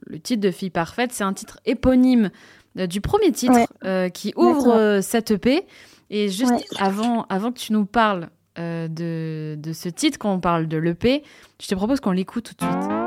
le 0.07 0.19
titre 0.19 0.41
de 0.41 0.51
Fille 0.51 0.71
Parfaite, 0.71 1.13
c'est 1.13 1.25
un 1.25 1.33
titre 1.33 1.61
éponyme 1.65 2.31
euh, 2.79 2.87
du 2.87 3.01
premier 3.01 3.33
titre 3.33 3.67
qui 4.13 4.33
ouvre 4.37 5.01
cette 5.01 5.31
EP. 5.31 5.67
Et 6.11 6.29
juste 6.29 6.65
avant, 6.79 7.25
avant 7.29 7.53
que 7.53 7.59
tu 7.59 7.73
nous 7.73 7.87
parles 7.87 8.31
de, 8.57 9.55
de 9.57 9.73
ce 9.73 9.89
titre, 9.89 10.19
quand 10.19 10.33
on 10.33 10.41
parle 10.41 10.67
de 10.67 10.77
l'EP, 10.77 11.23
je 11.63 11.69
te 11.69 11.75
propose 11.75 12.01
qu'on 12.01 12.11
l'écoute 12.11 12.53
tout 12.59 12.67
de 12.67 12.71
suite. 12.71 13.00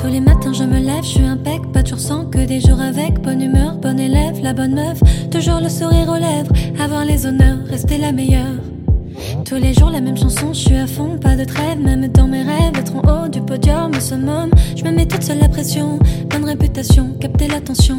Tous 0.00 0.08
les 0.08 0.20
matins 0.20 0.54
je 0.54 0.64
me 0.64 0.78
lève, 0.78 1.02
je 1.02 1.08
suis 1.08 1.24
impec, 1.24 1.60
pas 1.72 1.82
toujours 1.82 2.00
sans 2.00 2.24
que 2.24 2.38
des 2.38 2.58
jours 2.58 2.80
avec 2.80 3.20
bonne 3.20 3.42
humeur, 3.42 3.76
bonne 3.76 4.00
élève, 4.00 4.40
la 4.42 4.54
bonne 4.54 4.74
meuf, 4.74 4.98
toujours 5.30 5.60
le 5.60 5.68
sourire 5.68 6.08
aux 6.08 6.18
lèvres, 6.18 6.50
avoir 6.82 7.04
les 7.04 7.26
honneurs, 7.26 7.58
rester 7.68 7.98
la 7.98 8.10
meilleure. 8.10 8.56
Tous 9.44 9.56
les 9.56 9.74
jours 9.74 9.90
la 9.90 10.00
même 10.00 10.16
chanson, 10.16 10.54
je 10.54 10.60
suis 10.60 10.76
à 10.76 10.86
fond, 10.86 11.18
pas 11.18 11.36
de 11.36 11.44
trêve, 11.44 11.78
même 11.78 12.08
dans 12.08 12.26
mes 12.26 12.42
rêves, 12.42 12.72
être 12.78 12.96
en 12.96 13.24
haut 13.24 13.28
du 13.28 13.42
podium, 13.42 13.90
au 13.94 14.00
summum, 14.00 14.48
je 14.74 14.84
me 14.84 14.90
mets 14.90 15.06
toute 15.06 15.22
seule 15.22 15.38
la 15.38 15.48
pression, 15.48 15.98
bonne 16.30 16.46
réputation, 16.46 17.12
capter 17.20 17.48
l'attention. 17.48 17.98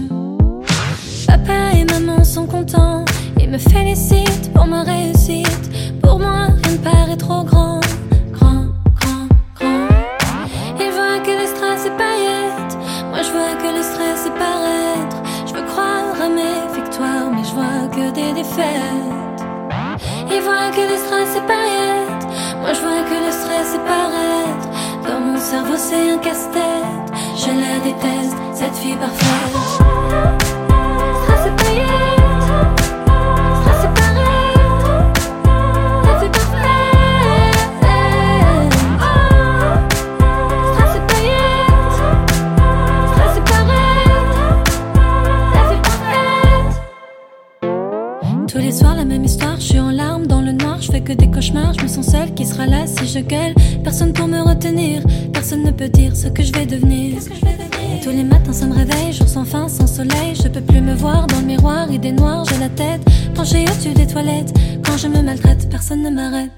Papa 1.27 1.77
et 1.77 1.85
maman 1.85 2.23
sont 2.23 2.47
contents, 2.47 3.05
ils 3.39 3.49
me 3.49 3.59
félicitent 3.59 4.51
pour 4.53 4.65
ma 4.65 4.81
réussite, 4.81 5.69
pour 6.01 6.17
moi 6.17 6.47
rien 6.63 6.73
ne 6.73 6.77
paraît 6.77 7.17
trop 7.17 7.43
grand. 7.43 7.79
Ils 20.29 20.41
voient 20.41 20.71
que 20.71 20.81
le 20.81 20.97
stress 20.97 21.35
paillettes. 21.47 22.27
Moi 22.59 22.73
je 22.73 22.81
vois 22.81 23.03
que 23.03 23.25
le 23.25 23.31
stress 23.31 23.75
est 23.75 23.85
paraître. 23.85 24.67
Dans 25.07 25.19
mon 25.21 25.39
cerveau 25.39 25.77
c'est 25.77 26.11
un 26.11 26.17
casse-tête. 26.17 26.61
Je 27.37 27.47
la 27.47 27.79
déteste, 27.79 28.37
cette 28.53 28.75
fille 28.75 28.97
parfaite. 28.97 30.60
Je 51.77 51.83
me 51.83 51.87
sens 51.87 52.07
seule, 52.07 52.33
qui 52.33 52.45
sera 52.45 52.65
là 52.65 52.85
si 52.85 53.07
je 53.07 53.19
gueule 53.19 53.53
Personne 53.83 54.13
pour 54.13 54.27
me 54.27 54.41
retenir, 54.41 55.01
personne 55.33 55.63
ne 55.63 55.71
peut 55.71 55.89
dire 55.89 56.15
ce 56.15 56.27
que 56.27 56.43
je 56.43 56.51
vais 56.53 56.65
devenir. 56.65 57.17
Tous 58.03 58.09
les 58.09 58.23
matins 58.23 58.53
ça 58.53 58.65
me 58.65 58.73
réveille, 58.73 59.13
jour 59.13 59.27
sans 59.27 59.45
fin, 59.45 59.67
sans 59.67 59.87
soleil, 59.87 60.33
je 60.35 60.47
peux 60.47 60.61
plus 60.61 60.81
me 60.81 60.95
voir 60.95 61.27
dans 61.27 61.39
le 61.39 61.45
miroir, 61.45 61.91
idée 61.91 62.11
noire, 62.11 62.45
j'ai 62.49 62.57
la 62.57 62.69
tête 62.69 63.01
penchée 63.35 63.63
au-dessus 63.63 63.93
des 63.93 64.07
toilettes. 64.07 64.53
Quand 64.83 64.97
je 64.97 65.07
me 65.07 65.21
maltraite, 65.21 65.69
personne 65.69 66.03
ne 66.03 66.09
m'arrête. 66.09 66.51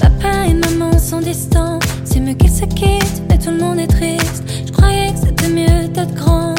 Papa 0.00 0.46
et 0.48 0.54
maman 0.54 0.98
sont 0.98 1.20
distants, 1.20 1.78
c'est 2.04 2.20
mieux 2.20 2.34
qu'ils 2.34 2.50
se 2.50 2.64
quittent, 2.64 3.22
mais 3.28 3.38
tout 3.38 3.50
le 3.50 3.58
monde 3.58 3.78
est 3.78 3.86
triste. 3.86 4.42
Je 4.66 4.72
croyais 4.72 5.12
que 5.12 5.18
c'était 5.18 5.48
mieux 5.48 5.88
d'être 5.88 6.14
grand. 6.14 6.54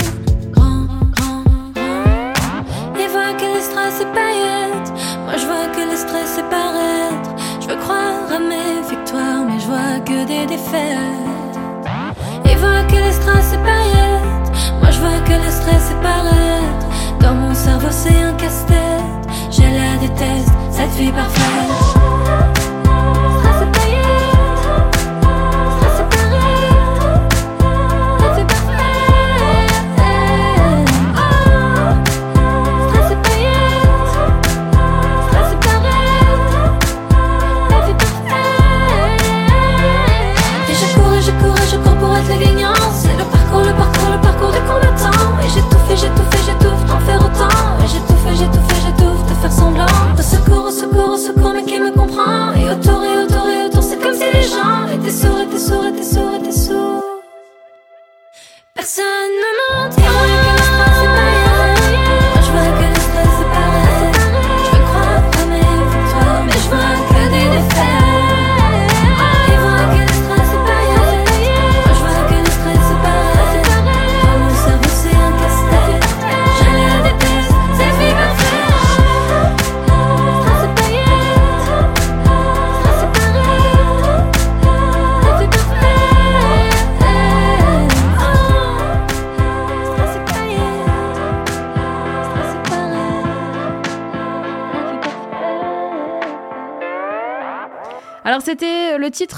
Grand, 0.51 0.85
grand, 1.15 1.43
grand. 1.75 2.99
Et 2.99 3.07
voir 3.07 3.35
que 3.37 3.45
le 3.55 3.61
stress 3.61 4.01
est 4.01 4.13
paillettes. 4.13 4.91
Moi 5.25 5.37
je 5.37 5.45
vois 5.45 5.67
que 5.75 5.91
le 5.91 5.97
stress 5.97 6.37
est 6.37 6.49
paraître. 6.49 7.22
Je 7.73 7.77
veux 7.79 7.83
croire 7.85 8.31
à 8.31 8.39
mes 8.39 8.87
victoires, 8.87 9.45
mais 9.47 9.59
je 9.59 9.65
vois 9.65 9.99
que 10.05 10.25
des 10.25 10.45
défaites. 10.45 11.57
Il 12.45 12.57
voit 12.57 12.83
que 12.83 12.97
le 12.97 13.11
stress 13.11 13.53
est 13.53 13.63
paillettes. 13.63 14.51
Moi 14.79 14.91
je 14.91 14.99
vois 14.99 15.19
que 15.25 15.31
le 15.31 15.49
stress 15.49 15.91
est 15.91 16.03
paraître. 16.03 16.87
Dans 17.19 17.33
mon 17.33 17.53
cerveau 17.55 17.87
c'est 17.89 18.15
un 18.15 18.33
casse-tête. 18.33 19.27
Je 19.49 19.61
la 19.63 19.97
déteste, 19.99 20.53
cette 20.69 20.91
fille 20.91 21.11
parfaite. 21.11 22.12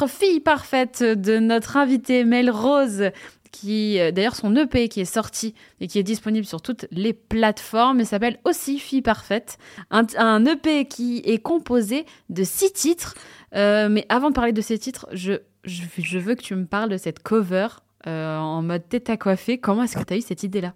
Fille 0.07 0.41
parfaite 0.41 1.01
de 1.01 1.39
notre 1.39 1.77
invitée 1.77 2.25
Mel 2.25 2.51
Rose 2.51 3.11
qui 3.55 3.99
euh, 3.99 4.11
d'ailleurs 4.11 4.35
son 4.35 4.53
EP 4.57 4.89
qui 4.89 4.99
est 4.99 5.05
sorti 5.05 5.55
et 5.79 5.87
qui 5.87 5.97
est 5.97 6.03
disponible 6.03 6.45
sur 6.45 6.61
toutes 6.61 6.85
les 6.91 7.13
plateformes 7.13 8.01
et 8.01 8.05
s'appelle 8.05 8.37
aussi 8.43 8.79
Fille 8.79 9.01
parfaite. 9.01 9.57
Un, 9.91 10.45
EP 10.45 10.85
qui 10.85 11.21
est 11.25 11.37
composé 11.37 12.05
de 12.29 12.43
six 12.43 12.73
titres. 12.73 13.15
Euh, 13.55 13.87
mais 13.89 14.05
avant 14.09 14.29
de 14.29 14.35
parler 14.35 14.51
de 14.51 14.61
ces 14.61 14.77
titres, 14.77 15.07
je, 15.13 15.33
je, 15.63 16.19
veux 16.19 16.35
que 16.35 16.43
tu 16.43 16.55
me 16.55 16.65
parles 16.65 16.89
de 16.89 16.97
cette 16.97 17.23
cover 17.23 17.67
euh, 18.07 18.37
en 18.37 18.61
mode 18.61 18.87
tête 18.89 19.09
à 19.09 19.15
coiffer. 19.15 19.57
Comment 19.57 19.83
est-ce 19.83 19.97
que 19.97 20.03
tu 20.03 20.13
as 20.13 20.17
eu 20.17 20.21
cette 20.21 20.43
idée-là? 20.43 20.73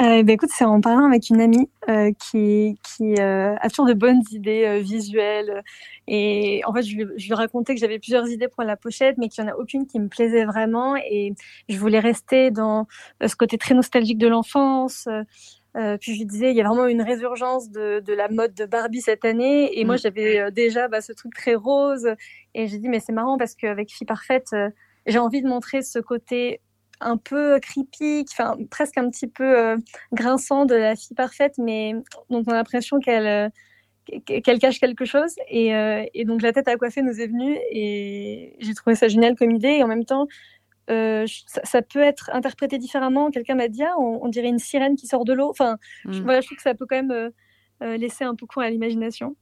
Euh, 0.00 0.24
ben 0.24 0.30
écoute, 0.30 0.50
c'est 0.52 0.64
en 0.64 0.80
parlant 0.80 1.06
avec 1.06 1.30
une 1.30 1.40
amie 1.40 1.68
euh, 1.88 2.10
qui, 2.18 2.76
qui 2.82 3.14
euh, 3.20 3.54
a 3.60 3.68
toujours 3.68 3.86
de 3.86 3.94
bonnes 3.94 4.22
idées 4.32 4.80
visuelles. 4.80 5.62
Et 6.08 6.62
en 6.66 6.74
fait, 6.74 6.82
je, 6.82 6.96
je 7.16 7.26
lui 7.26 7.34
racontais 7.34 7.74
que 7.74 7.80
j'avais 7.80 8.00
plusieurs 8.00 8.28
idées 8.28 8.48
pour 8.48 8.64
la 8.64 8.76
pochette, 8.76 9.18
mais 9.18 9.28
qu'il 9.28 9.44
n'y 9.44 9.50
en 9.50 9.54
a 9.54 9.56
aucune 9.56 9.86
qui 9.86 10.00
me 10.00 10.08
plaisait 10.08 10.44
vraiment. 10.44 10.96
Et 10.96 11.34
je 11.68 11.78
voulais 11.78 12.00
rester 12.00 12.50
dans 12.50 12.88
ce 13.24 13.36
côté 13.36 13.56
très 13.56 13.74
nostalgique 13.74 14.18
de 14.18 14.26
l'enfance. 14.26 15.06
Euh, 15.76 15.96
puis 15.98 16.12
je 16.14 16.18
lui 16.18 16.26
disais, 16.26 16.50
il 16.50 16.56
y 16.56 16.60
a 16.60 16.68
vraiment 16.68 16.86
une 16.86 17.02
résurgence 17.02 17.70
de, 17.70 18.00
de 18.00 18.12
la 18.12 18.28
mode 18.28 18.54
de 18.54 18.64
Barbie 18.64 19.00
cette 19.00 19.24
année. 19.24 19.78
Et 19.78 19.84
moi, 19.84 19.94
mm. 19.94 19.98
j'avais 19.98 20.50
déjà 20.50 20.88
bah, 20.88 21.02
ce 21.02 21.12
truc 21.12 21.34
très 21.34 21.54
rose. 21.54 22.08
Et 22.54 22.66
j'ai 22.66 22.78
dit, 22.78 22.88
mais 22.88 22.98
c'est 22.98 23.12
marrant 23.12 23.38
parce 23.38 23.54
qu'avec 23.54 23.92
Fille 23.92 24.06
Parfaite, 24.06 24.54
j'ai 25.06 25.18
envie 25.18 25.42
de 25.42 25.48
montrer 25.48 25.82
ce 25.82 26.00
côté 26.00 26.60
un 27.00 27.16
peu 27.16 27.58
creepy, 27.60 28.24
enfin 28.30 28.56
presque 28.70 28.98
un 28.98 29.10
petit 29.10 29.26
peu 29.26 29.58
euh, 29.58 29.76
grinçant 30.12 30.64
de 30.64 30.74
la 30.74 30.96
fille 30.96 31.16
parfaite, 31.16 31.54
mais 31.58 31.94
dont 32.30 32.42
on 32.46 32.50
a 32.50 32.54
l'impression 32.54 33.00
qu'elle 33.00 33.26
euh, 33.26 33.48
qu'elle 34.26 34.58
cache 34.58 34.80
quelque 34.80 35.04
chose. 35.04 35.34
Et, 35.48 35.74
euh, 35.74 36.04
et, 36.14 36.24
donc 36.24 36.42
la 36.42 36.52
tête 36.52 36.68
à 36.68 36.76
coiffer 36.76 37.02
nous 37.02 37.20
est 37.20 37.26
venue 37.26 37.56
et 37.70 38.54
j'ai 38.58 38.74
trouvé 38.74 38.96
ça 38.96 39.08
génial 39.08 39.34
comme 39.34 39.50
idée. 39.50 39.68
Et 39.68 39.82
en 39.82 39.88
même 39.88 40.04
temps, 40.04 40.26
ça, 40.86 41.80
peut 41.80 42.02
être 42.02 42.28
interprété 42.34 42.76
différemment. 42.76 43.30
Quelqu'un 43.30 43.54
m'a 43.54 43.68
dit, 43.68 43.82
ah, 43.82 43.94
on, 43.98 44.28
dirait 44.28 44.48
une 44.48 44.58
sirène 44.58 44.96
qui 44.96 45.06
sort 45.06 45.24
de 45.24 45.32
l'eau. 45.32 45.48
Enfin, 45.48 45.78
je, 46.06 46.20
mm. 46.20 46.24
voilà, 46.24 46.42
je 46.42 46.46
trouve 46.46 46.56
que 46.56 46.62
ça 46.62 46.74
peut 46.74 46.84
quand 46.86 47.02
même 47.02 47.30
laisser 47.80 48.24
un 48.24 48.34
peu 48.34 48.44
court 48.44 48.62
à 48.62 48.68
l'imagination. 48.68 49.36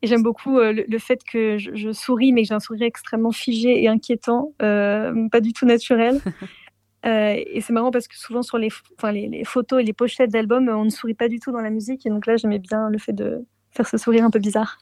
Et 0.00 0.06
j'aime 0.06 0.22
beaucoup 0.22 0.60
le, 0.60 0.98
fait 0.98 1.20
que 1.24 1.58
je, 1.58 1.74
je, 1.74 1.90
souris, 1.90 2.32
mais 2.32 2.42
que 2.42 2.48
j'ai 2.48 2.54
un 2.54 2.60
sourire 2.60 2.86
extrêmement 2.86 3.32
figé 3.32 3.82
et 3.82 3.88
inquiétant, 3.88 4.52
pas 4.58 5.40
du 5.40 5.52
tout 5.52 5.66
naturel. 5.66 6.20
Euh, 7.04 7.34
et 7.36 7.60
c'est 7.60 7.72
marrant 7.72 7.90
parce 7.90 8.06
que 8.06 8.16
souvent 8.16 8.42
sur 8.42 8.58
les, 8.58 8.68
enfin, 8.96 9.12
les, 9.12 9.44
photos 9.44 9.80
et 9.80 9.84
les 9.84 9.92
pochettes 9.92 10.30
d'albums, 10.30 10.68
on 10.68 10.84
ne 10.84 10.90
sourit 10.90 11.14
pas 11.14 11.28
du 11.28 11.40
tout 11.40 11.50
dans 11.50 11.60
la 11.60 11.70
musique. 11.70 12.06
Et 12.06 12.10
donc 12.10 12.26
là, 12.26 12.36
j'aimais 12.36 12.58
bien 12.58 12.90
le 12.90 12.98
fait 12.98 13.12
de 13.12 13.44
faire 13.70 13.86
ce 13.86 13.96
sourire 13.96 14.24
un 14.24 14.30
peu 14.30 14.38
bizarre. 14.38 14.78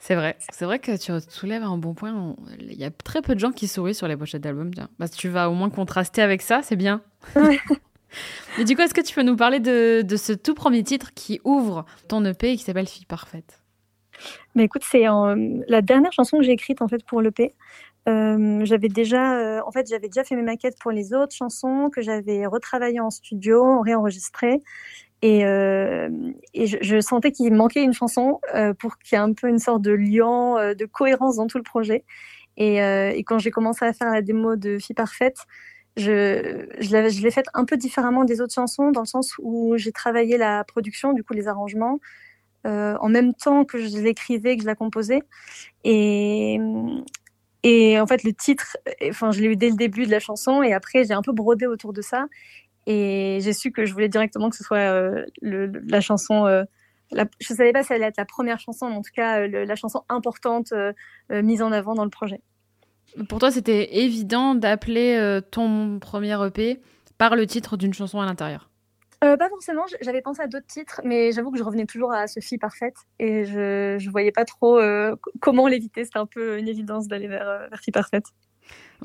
C'est 0.00 0.14
vrai, 0.14 0.36
c'est 0.50 0.64
vrai 0.64 0.78
que 0.78 0.96
tu 0.96 1.12
soulèves 1.28 1.64
un 1.64 1.76
bon 1.76 1.92
point. 1.94 2.36
Il 2.60 2.74
y 2.74 2.84
a 2.84 2.90
très 2.90 3.20
peu 3.20 3.34
de 3.34 3.40
gens 3.40 3.50
qui 3.50 3.66
sourient 3.66 3.94
sur 3.94 4.06
les 4.06 4.16
pochettes 4.16 4.42
d'albums. 4.42 4.70
Bah, 4.98 5.08
tu 5.08 5.28
vas 5.28 5.50
au 5.50 5.54
moins 5.54 5.70
contraster 5.70 6.22
avec 6.22 6.42
ça, 6.42 6.62
c'est 6.62 6.76
bien. 6.76 7.02
Mais 8.56 8.64
du 8.64 8.74
coup, 8.74 8.82
est-ce 8.82 8.94
que 8.94 9.00
tu 9.00 9.14
peux 9.14 9.22
nous 9.22 9.36
parler 9.36 9.60
de, 9.60 10.02
de, 10.02 10.16
ce 10.16 10.32
tout 10.32 10.54
premier 10.54 10.82
titre 10.82 11.12
qui 11.14 11.40
ouvre 11.44 11.84
ton 12.08 12.24
EP 12.24 12.52
et 12.52 12.56
qui 12.56 12.62
s'appelle 12.62 12.86
Fille 12.86 13.06
parfaite? 13.06 13.60
Mais 14.54 14.64
écoute, 14.64 14.82
c'est 14.84 15.04
la 15.68 15.82
dernière 15.82 16.12
chanson 16.12 16.38
que 16.38 16.44
j'ai 16.44 16.52
écrite 16.52 16.82
en 16.82 16.88
fait 16.88 17.04
pour 17.04 17.20
l'EP. 17.20 17.54
J'avais 18.64 18.88
déjà, 18.88 19.62
en 19.66 19.70
fait, 19.70 19.86
j'avais 19.88 20.08
déjà 20.08 20.24
fait 20.24 20.34
mes 20.34 20.42
maquettes 20.42 20.78
pour 20.80 20.90
les 20.90 21.12
autres 21.12 21.34
chansons 21.34 21.90
que 21.94 22.02
j'avais 22.02 22.46
retravaillées 22.46 23.00
en 23.00 23.10
studio, 23.10 23.80
réenregistrées. 23.80 24.62
Et, 25.20 25.44
euh, 25.44 26.08
et 26.54 26.66
je, 26.66 27.00
sentais 27.00 27.32
qu'il 27.32 27.52
manquait 27.52 27.82
une 27.82 27.92
chanson 27.92 28.40
euh, 28.54 28.72
pour 28.72 28.98
qu'il 28.98 29.16
y 29.16 29.20
ait 29.20 29.24
un 29.24 29.32
peu 29.32 29.48
une 29.48 29.58
sorte 29.58 29.82
de 29.82 29.90
lien, 29.90 30.56
euh, 30.58 30.74
de 30.74 30.86
cohérence 30.86 31.36
dans 31.36 31.48
tout 31.48 31.58
le 31.58 31.64
projet. 31.64 32.04
Et, 32.56 32.82
euh, 32.82 33.10
et 33.10 33.24
quand 33.24 33.38
j'ai 33.38 33.50
commencé 33.50 33.84
à 33.84 33.92
faire 33.92 34.10
la 34.10 34.22
démo 34.22 34.56
de 34.56 34.78
Fille 34.78 34.94
Parfaite, 34.94 35.38
je, 35.96 36.66
je 36.78 37.22
l'ai 37.22 37.30
faite 37.32 37.46
un 37.54 37.64
peu 37.64 37.76
différemment 37.76 38.24
des 38.24 38.40
autres 38.40 38.54
chansons, 38.54 38.92
dans 38.92 39.00
le 39.00 39.06
sens 39.06 39.34
où 39.40 39.76
j'ai 39.76 39.90
travaillé 39.90 40.36
la 40.36 40.62
production, 40.62 41.12
du 41.12 41.24
coup 41.24 41.32
les 41.32 41.48
arrangements, 41.48 41.98
euh, 42.66 42.96
en 43.00 43.08
même 43.08 43.34
temps 43.34 43.64
que 43.64 43.78
je 43.78 43.98
l'écrivais, 43.98 44.56
que 44.56 44.62
je 44.62 44.66
la 44.66 44.76
composais. 44.76 45.22
Et, 45.82 46.60
et 47.62 47.98
en 47.98 48.06
fait, 48.06 48.22
le 48.22 48.32
titre, 48.32 48.76
enfin, 49.08 49.30
je 49.30 49.40
l'ai 49.40 49.48
eu 49.48 49.56
dès 49.56 49.70
le 49.70 49.76
début 49.76 50.06
de 50.06 50.10
la 50.10 50.20
chanson, 50.20 50.62
et 50.62 50.72
après, 50.72 51.04
j'ai 51.04 51.14
un 51.14 51.22
peu 51.22 51.32
brodé 51.32 51.66
autour 51.66 51.92
de 51.92 52.02
ça. 52.02 52.26
Et 52.86 53.38
j'ai 53.42 53.52
su 53.52 53.70
que 53.70 53.84
je 53.84 53.92
voulais 53.92 54.08
directement 54.08 54.48
que 54.48 54.56
ce 54.56 54.64
soit 54.64 54.78
euh, 54.78 55.26
la 55.42 56.00
chanson. 56.00 56.46
Euh, 56.46 56.64
je 57.12 57.54
savais 57.54 57.72
pas 57.72 57.82
si 57.82 57.92
elle 57.92 58.02
allait 58.02 58.08
être 58.08 58.16
la 58.18 58.24
première 58.24 58.58
chanson, 58.58 58.88
mais 58.88 58.96
en 58.96 59.02
tout 59.02 59.12
cas 59.14 59.40
euh, 59.40 59.64
la 59.64 59.76
chanson 59.76 60.02
importante 60.08 60.72
euh, 60.72 60.92
euh, 61.32 61.42
mise 61.42 61.62
en 61.62 61.72
avant 61.72 61.94
dans 61.94 62.04
le 62.04 62.10
projet. 62.10 62.40
Pour 63.28 63.38
toi, 63.38 63.50
c'était 63.50 63.98
évident 63.98 64.54
d'appeler 64.54 65.40
ton 65.50 65.98
premier 65.98 66.36
EP 66.46 66.78
par 67.16 67.36
le 67.36 67.46
titre 67.46 67.78
d'une 67.78 67.94
chanson 67.94 68.20
à 68.20 68.26
l'intérieur 68.26 68.68
euh, 69.24 69.36
pas 69.36 69.48
forcément, 69.48 69.84
j'avais 70.00 70.22
pensé 70.22 70.42
à 70.42 70.46
d'autres 70.46 70.66
titres, 70.66 71.00
mais 71.04 71.32
j'avoue 71.32 71.50
que 71.50 71.58
je 71.58 71.64
revenais 71.64 71.86
toujours 71.86 72.12
à 72.12 72.26
Sophie 72.26 72.58
Parfaite 72.58 72.96
et 73.18 73.44
je, 73.44 73.96
je 73.98 74.10
voyais 74.10 74.32
pas 74.32 74.44
trop 74.44 74.78
euh, 74.78 75.16
comment 75.40 75.66
l'éviter. 75.66 76.04
C'était 76.04 76.18
un 76.18 76.26
peu 76.26 76.58
une 76.58 76.68
évidence 76.68 77.08
d'aller 77.08 77.28
vers, 77.28 77.68
vers 77.68 77.80
Fille 77.80 77.92
Parfaite. 77.92 78.26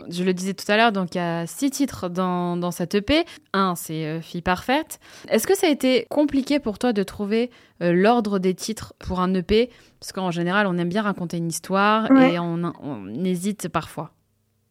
Je 0.09 0.23
le 0.23 0.33
disais 0.33 0.53
tout 0.53 0.69
à 0.69 0.75
l'heure, 0.75 0.91
donc 0.91 1.13
il 1.13 1.19
y 1.19 1.21
a 1.21 1.45
six 1.45 1.69
titres 1.69 2.09
dans, 2.09 2.57
dans 2.57 2.71
cette 2.71 2.95
EP. 2.95 3.25
Un, 3.53 3.75
c'est 3.75 4.05
euh, 4.05 4.21
Fille 4.21 4.41
Parfaite. 4.41 4.99
Est-ce 5.29 5.45
que 5.45 5.55
ça 5.55 5.67
a 5.67 5.69
été 5.69 6.07
compliqué 6.09 6.59
pour 6.59 6.79
toi 6.79 6.93
de 6.93 7.03
trouver 7.03 7.51
euh, 7.81 7.93
l'ordre 7.93 8.39
des 8.39 8.55
titres 8.55 8.95
pour 8.99 9.19
un 9.19 9.33
EP 9.35 9.69
Parce 9.99 10.11
qu'en 10.11 10.31
général, 10.31 10.65
on 10.65 10.77
aime 10.77 10.89
bien 10.89 11.03
raconter 11.03 11.37
une 11.37 11.47
histoire 11.47 12.09
ouais. 12.09 12.33
et 12.33 12.39
on, 12.39 12.73
on, 12.81 13.23
hésite 13.23 13.69
parfois. 13.69 14.11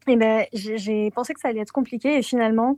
Eh 0.08 0.16
ben, 0.16 0.44
j'ai 0.52 1.10
pensé 1.12 1.34
que 1.34 1.40
ça 1.40 1.48
allait 1.48 1.60
être 1.60 1.72
compliqué 1.72 2.18
et 2.18 2.22
finalement, 2.22 2.76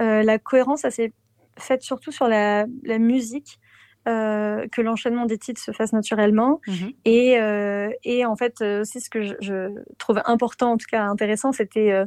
euh, 0.00 0.24
la 0.24 0.40
cohérence, 0.40 0.80
ça 0.80 0.90
s'est 0.90 1.12
faite 1.58 1.82
surtout 1.82 2.12
sur 2.12 2.28
la, 2.28 2.66
la 2.84 2.98
musique 2.98 3.58
euh, 4.06 4.68
que 4.70 4.82
l'enchaînement 4.82 5.26
des 5.26 5.38
titres 5.38 5.60
se 5.60 5.72
fasse 5.72 5.92
naturellement. 5.92 6.60
Mmh. 6.66 6.72
Et, 7.04 7.40
euh, 7.40 7.90
et 8.04 8.24
en 8.24 8.36
fait, 8.36 8.60
euh, 8.60 8.82
aussi 8.82 9.00
ce 9.00 9.10
que 9.10 9.22
je, 9.22 9.34
je 9.40 9.74
trouve 9.98 10.22
important, 10.26 10.72
en 10.72 10.76
tout 10.76 10.86
cas 10.88 11.04
intéressant, 11.04 11.52
c'était 11.52 11.90
euh, 11.90 12.06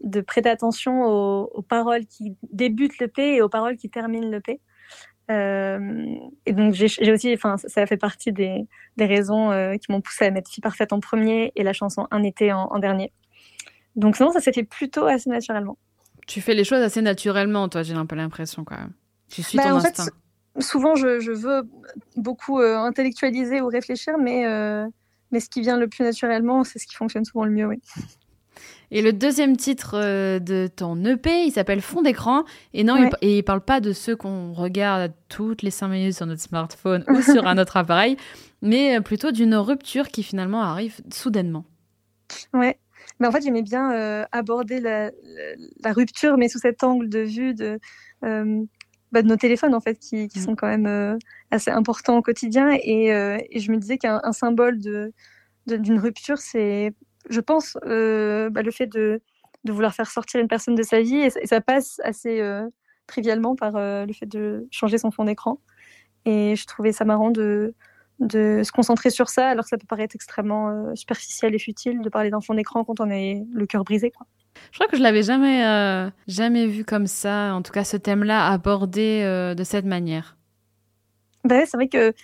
de 0.00 0.20
prêter 0.22 0.48
attention 0.48 1.02
aux, 1.02 1.50
aux, 1.52 1.62
paroles 1.62 2.06
qui 2.06 2.36
débutent 2.50 2.98
l'EP 2.98 3.36
et 3.36 3.42
aux 3.42 3.48
paroles 3.48 3.76
qui 3.76 3.90
terminent 3.90 4.28
l'EP. 4.28 4.60
Euh, 5.30 6.04
et 6.44 6.52
donc 6.52 6.74
j'ai 6.74 7.12
aussi, 7.12 7.32
enfin 7.34 7.56
ça 7.56 7.80
a 7.82 7.86
fait 7.86 7.96
partie 7.96 8.32
des, 8.32 8.66
des 8.98 9.06
raisons 9.06 9.50
qui 9.80 9.90
m'ont 9.90 10.02
poussé 10.02 10.26
à 10.26 10.30
mettre 10.30 10.50
Fille 10.50 10.60
parfaite 10.60 10.92
en 10.92 11.00
premier 11.00 11.50
et 11.56 11.62
la 11.62 11.72
chanson 11.72 12.06
Un 12.10 12.22
été 12.22 12.52
en, 12.52 12.64
en 12.64 12.78
dernier. 12.78 13.10
Donc 13.96 14.16
sinon 14.16 14.32
ça 14.32 14.40
s'est 14.40 14.52
fait 14.52 14.64
plutôt 14.64 15.06
assez 15.06 15.30
naturellement. 15.30 15.78
Tu 16.26 16.40
fais 16.40 16.54
les 16.54 16.64
choses 16.64 16.80
assez 16.80 17.02
naturellement, 17.02 17.68
toi, 17.68 17.82
j'ai 17.82 17.94
un 17.94 18.06
peu 18.06 18.16
l'impression 18.16 18.64
quand 18.64 18.76
même. 18.76 18.92
Tu 19.28 19.42
suis 19.42 19.58
bah, 19.58 19.64
ton 19.64 19.70
en 19.72 19.76
instinct. 19.76 20.04
Fait, 20.04 20.62
souvent 20.62 20.94
je, 20.94 21.20
je, 21.20 21.32
veux 21.32 21.62
beaucoup 22.16 22.60
euh, 22.60 22.76
intellectualiser 22.76 23.60
ou 23.60 23.68
réfléchir, 23.68 24.16
mais, 24.18 24.46
euh, 24.46 24.86
mais 25.30 25.40
ce 25.40 25.48
qui 25.48 25.60
vient 25.60 25.76
le 25.76 25.88
plus 25.88 26.04
naturellement, 26.04 26.64
c'est 26.64 26.78
ce 26.78 26.86
qui 26.86 26.94
fonctionne 26.94 27.24
souvent 27.24 27.44
le 27.44 27.50
mieux, 27.50 27.66
oui. 27.66 27.80
Et 28.90 29.02
le 29.02 29.12
deuxième 29.12 29.56
titre 29.56 29.96
euh, 29.98 30.38
de 30.38 30.68
ton 30.68 31.02
EP, 31.04 31.46
il 31.46 31.50
s'appelle 31.50 31.80
Fond 31.80 32.02
d'écran. 32.02 32.44
Et 32.74 32.84
non, 32.84 32.94
ouais. 32.94 33.10
il, 33.22 33.28
et 33.28 33.38
il 33.38 33.42
parle 33.42 33.62
pas 33.62 33.80
de 33.80 33.92
ceux 33.92 34.14
qu'on 34.14 34.52
regarde 34.52 35.12
toutes 35.28 35.62
les 35.62 35.70
cinq 35.70 35.88
minutes 35.88 36.14
sur 36.14 36.26
notre 36.26 36.42
smartphone 36.42 37.04
ou 37.08 37.20
sur 37.20 37.46
un 37.46 37.58
autre 37.58 37.76
appareil, 37.76 38.16
mais 38.62 39.00
plutôt 39.00 39.32
d'une 39.32 39.56
rupture 39.56 40.08
qui 40.08 40.22
finalement 40.22 40.62
arrive 40.62 41.00
soudainement. 41.12 41.64
Ouais. 42.52 42.78
Mais 43.20 43.26
en 43.26 43.32
fait, 43.32 43.42
j'aimais 43.42 43.62
bien 43.62 43.92
euh, 43.92 44.24
aborder 44.32 44.80
la, 44.80 45.10
rupture, 45.92 46.36
mais 46.36 46.48
sous 46.48 46.58
cet 46.58 46.82
angle 46.82 47.08
de 47.08 47.20
vue 47.20 47.54
de, 47.54 47.78
euh, 48.24 48.64
bah, 49.12 49.22
de 49.22 49.28
nos 49.28 49.36
téléphones 49.36 49.74
en 49.74 49.80
fait 49.80 49.98
qui, 49.98 50.28
qui 50.28 50.40
sont 50.40 50.56
quand 50.56 50.66
même 50.66 50.86
euh, 50.86 51.16
assez 51.50 51.70
importants 51.70 52.18
au 52.18 52.22
quotidien. 52.22 52.70
Et, 52.82 53.08
et 53.08 53.60
je 53.60 53.70
me 53.70 53.76
disais 53.78 53.98
qu'un 53.98 54.32
symbole 54.32 54.80
de 54.80 55.12
d'une 55.66 55.98
rupture 55.98 56.36
c'est 56.36 56.92
je 57.30 57.40
pense 57.40 57.78
bah, 57.82 58.62
le 58.62 58.70
fait 58.70 58.86
de, 58.86 59.22
vouloir 59.66 59.94
faire 59.94 60.10
sortir 60.10 60.40
une 60.40 60.48
personne 60.48 60.74
de 60.74 60.82
sa 60.82 61.00
vie. 61.00 61.16
Et, 61.16 61.30
et 61.40 61.46
ça 61.46 61.60
passe 61.60 62.00
assez 62.04 62.42
trivialement 63.06 63.54
par 63.54 63.72
le 63.74 64.12
fait 64.12 64.26
de 64.26 64.66
changer 64.70 64.98
son 64.98 65.10
fond 65.10 65.24
d'écran. 65.24 65.60
Et 66.26 66.56
je 66.56 66.66
trouvais 66.66 66.92
ça 66.92 67.04
marrant 67.04 67.30
de 67.30 67.74
de 68.20 68.62
se 68.62 68.70
concentrer 68.70 69.10
sur 69.10 69.28
ça 69.28 69.48
alors 69.48 69.64
que 69.64 69.68
ça 69.68 69.78
peut 69.78 69.86
paraître 69.86 70.14
extrêmement 70.14 70.68
euh, 70.68 70.94
superficiel 70.94 71.54
et 71.54 71.58
futile 71.58 72.00
de 72.00 72.08
parler 72.08 72.30
d'un 72.30 72.40
fond 72.40 72.54
d'écran 72.54 72.84
quand 72.84 73.00
on 73.00 73.10
est 73.10 73.44
le 73.52 73.66
cœur 73.66 73.84
brisé 73.84 74.10
quoi. 74.10 74.26
Je 74.70 74.78
crois 74.78 74.86
que 74.86 74.96
je 74.96 75.02
l'avais 75.02 75.24
jamais, 75.24 75.66
euh, 75.66 76.08
jamais 76.28 76.68
vu 76.68 76.84
comme 76.84 77.08
ça, 77.08 77.54
en 77.54 77.62
tout 77.62 77.72
cas 77.72 77.82
ce 77.82 77.96
thème-là 77.96 78.46
abordé 78.46 79.22
euh, 79.24 79.54
de 79.54 79.64
cette 79.64 79.84
manière. 79.84 80.36
Ouais, 81.44 81.66
c'est 81.66 81.76
vrai 81.76 81.88
que, 81.88 82.14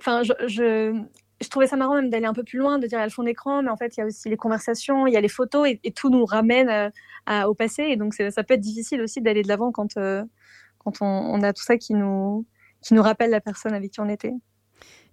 enfin, 0.00 0.22
je, 0.22 0.32
je, 0.46 0.98
je, 1.42 1.48
trouvais 1.50 1.66
ça 1.66 1.76
marrant 1.76 1.96
même 1.96 2.08
d'aller 2.08 2.24
un 2.24 2.32
peu 2.32 2.44
plus 2.44 2.58
loin, 2.58 2.78
de 2.78 2.86
dire 2.86 2.98
il 2.98 3.00
y 3.00 3.02
a 3.02 3.06
le 3.06 3.12
fond 3.12 3.24
d'écran, 3.24 3.62
mais 3.62 3.68
en 3.68 3.76
fait 3.76 3.94
il 3.94 4.00
y 4.00 4.02
a 4.02 4.06
aussi 4.06 4.30
les 4.30 4.38
conversations, 4.38 5.06
il 5.06 5.12
y 5.12 5.18
a 5.18 5.20
les 5.20 5.28
photos 5.28 5.68
et, 5.68 5.78
et 5.84 5.92
tout 5.92 6.08
nous 6.08 6.24
ramène 6.24 6.70
à, 6.70 6.90
à, 7.26 7.50
au 7.50 7.54
passé, 7.54 7.82
et 7.82 7.96
donc 7.96 8.14
ça 8.14 8.42
peut 8.42 8.54
être 8.54 8.60
difficile 8.60 9.02
aussi 9.02 9.20
d'aller 9.20 9.42
de 9.42 9.48
l'avant 9.48 9.70
quand, 9.70 9.94
quand 10.78 11.02
on, 11.02 11.04
on, 11.04 11.42
a 11.42 11.52
tout 11.52 11.62
ça 11.62 11.76
qui 11.76 11.92
nous, 11.92 12.46
qui 12.80 12.94
nous 12.94 13.02
rappelle 13.02 13.30
la 13.30 13.42
personne 13.42 13.74
avec 13.74 13.90
qui 13.90 14.00
on 14.00 14.08
était. 14.08 14.32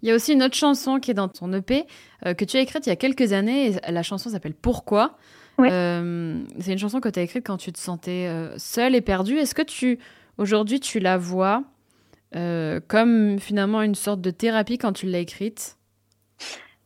Il 0.04 0.08
y 0.08 0.10
a 0.10 0.14
aussi 0.14 0.34
une 0.34 0.42
autre 0.42 0.54
chanson 0.54 1.00
qui 1.00 1.10
est 1.10 1.14
dans 1.14 1.28
ton 1.28 1.50
EP 1.54 1.86
euh, 2.26 2.34
que 2.34 2.44
tu 2.44 2.58
as 2.58 2.60
écrite 2.60 2.86
il 2.86 2.90
y 2.90 2.92
a 2.92 2.96
quelques 2.96 3.32
années. 3.32 3.68
Et 3.68 3.90
la 3.90 4.02
chanson 4.02 4.28
s'appelle 4.28 4.52
Pourquoi. 4.52 5.16
Ouais. 5.56 5.70
Euh, 5.72 6.44
c'est 6.60 6.72
une 6.72 6.78
chanson 6.78 7.00
que 7.00 7.08
tu 7.08 7.18
as 7.18 7.22
écrite 7.22 7.46
quand 7.46 7.56
tu 7.56 7.72
te 7.72 7.78
sentais 7.78 8.26
euh, 8.28 8.54
seule 8.58 8.94
et 8.94 9.00
perdue. 9.00 9.38
Est-ce 9.38 9.54
que 9.54 9.62
tu 9.62 9.98
aujourd'hui 10.36 10.78
tu 10.78 11.00
la 11.00 11.16
vois 11.16 11.64
comme 12.88 13.38
finalement 13.38 13.80
une 13.80 13.94
sorte 13.94 14.20
de 14.20 14.30
thérapie 14.30 14.76
quand 14.76 14.92
tu 14.92 15.06
l'as 15.06 15.20
écrite? 15.20 15.78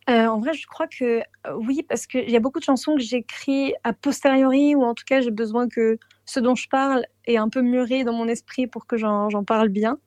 Euh, 0.09 0.27
en 0.27 0.39
vrai, 0.39 0.55
je 0.55 0.67
crois 0.67 0.87
que 0.87 1.21
oui, 1.55 1.83
parce 1.87 2.07
qu'il 2.07 2.31
y 2.31 2.37
a 2.37 2.41
beaucoup 2.41 2.61
de 2.61 2.65
chansons 2.65 2.97
que 2.97 3.03
j'écris 3.03 3.75
a 3.85 3.93
posteriori, 3.93 4.75
ou 4.75 4.83
en 4.83 4.95
tout 4.95 5.05
cas, 5.07 5.21
j'ai 5.21 5.31
besoin 5.31 5.69
que 5.69 5.99
ce 6.25 6.41
dont 6.41 6.55
je 6.55 6.69
parle 6.69 7.05
est 7.27 7.37
un 7.37 7.51
peu 7.51 7.61
mûri 7.61 8.05
dans 8.05 8.15
mon 8.15 8.27
esprit 8.27 8.67
pour 8.67 8.87
que 8.87 8.97
j'en 8.97 9.45
parle 9.45 9.69
bien. 9.69 9.99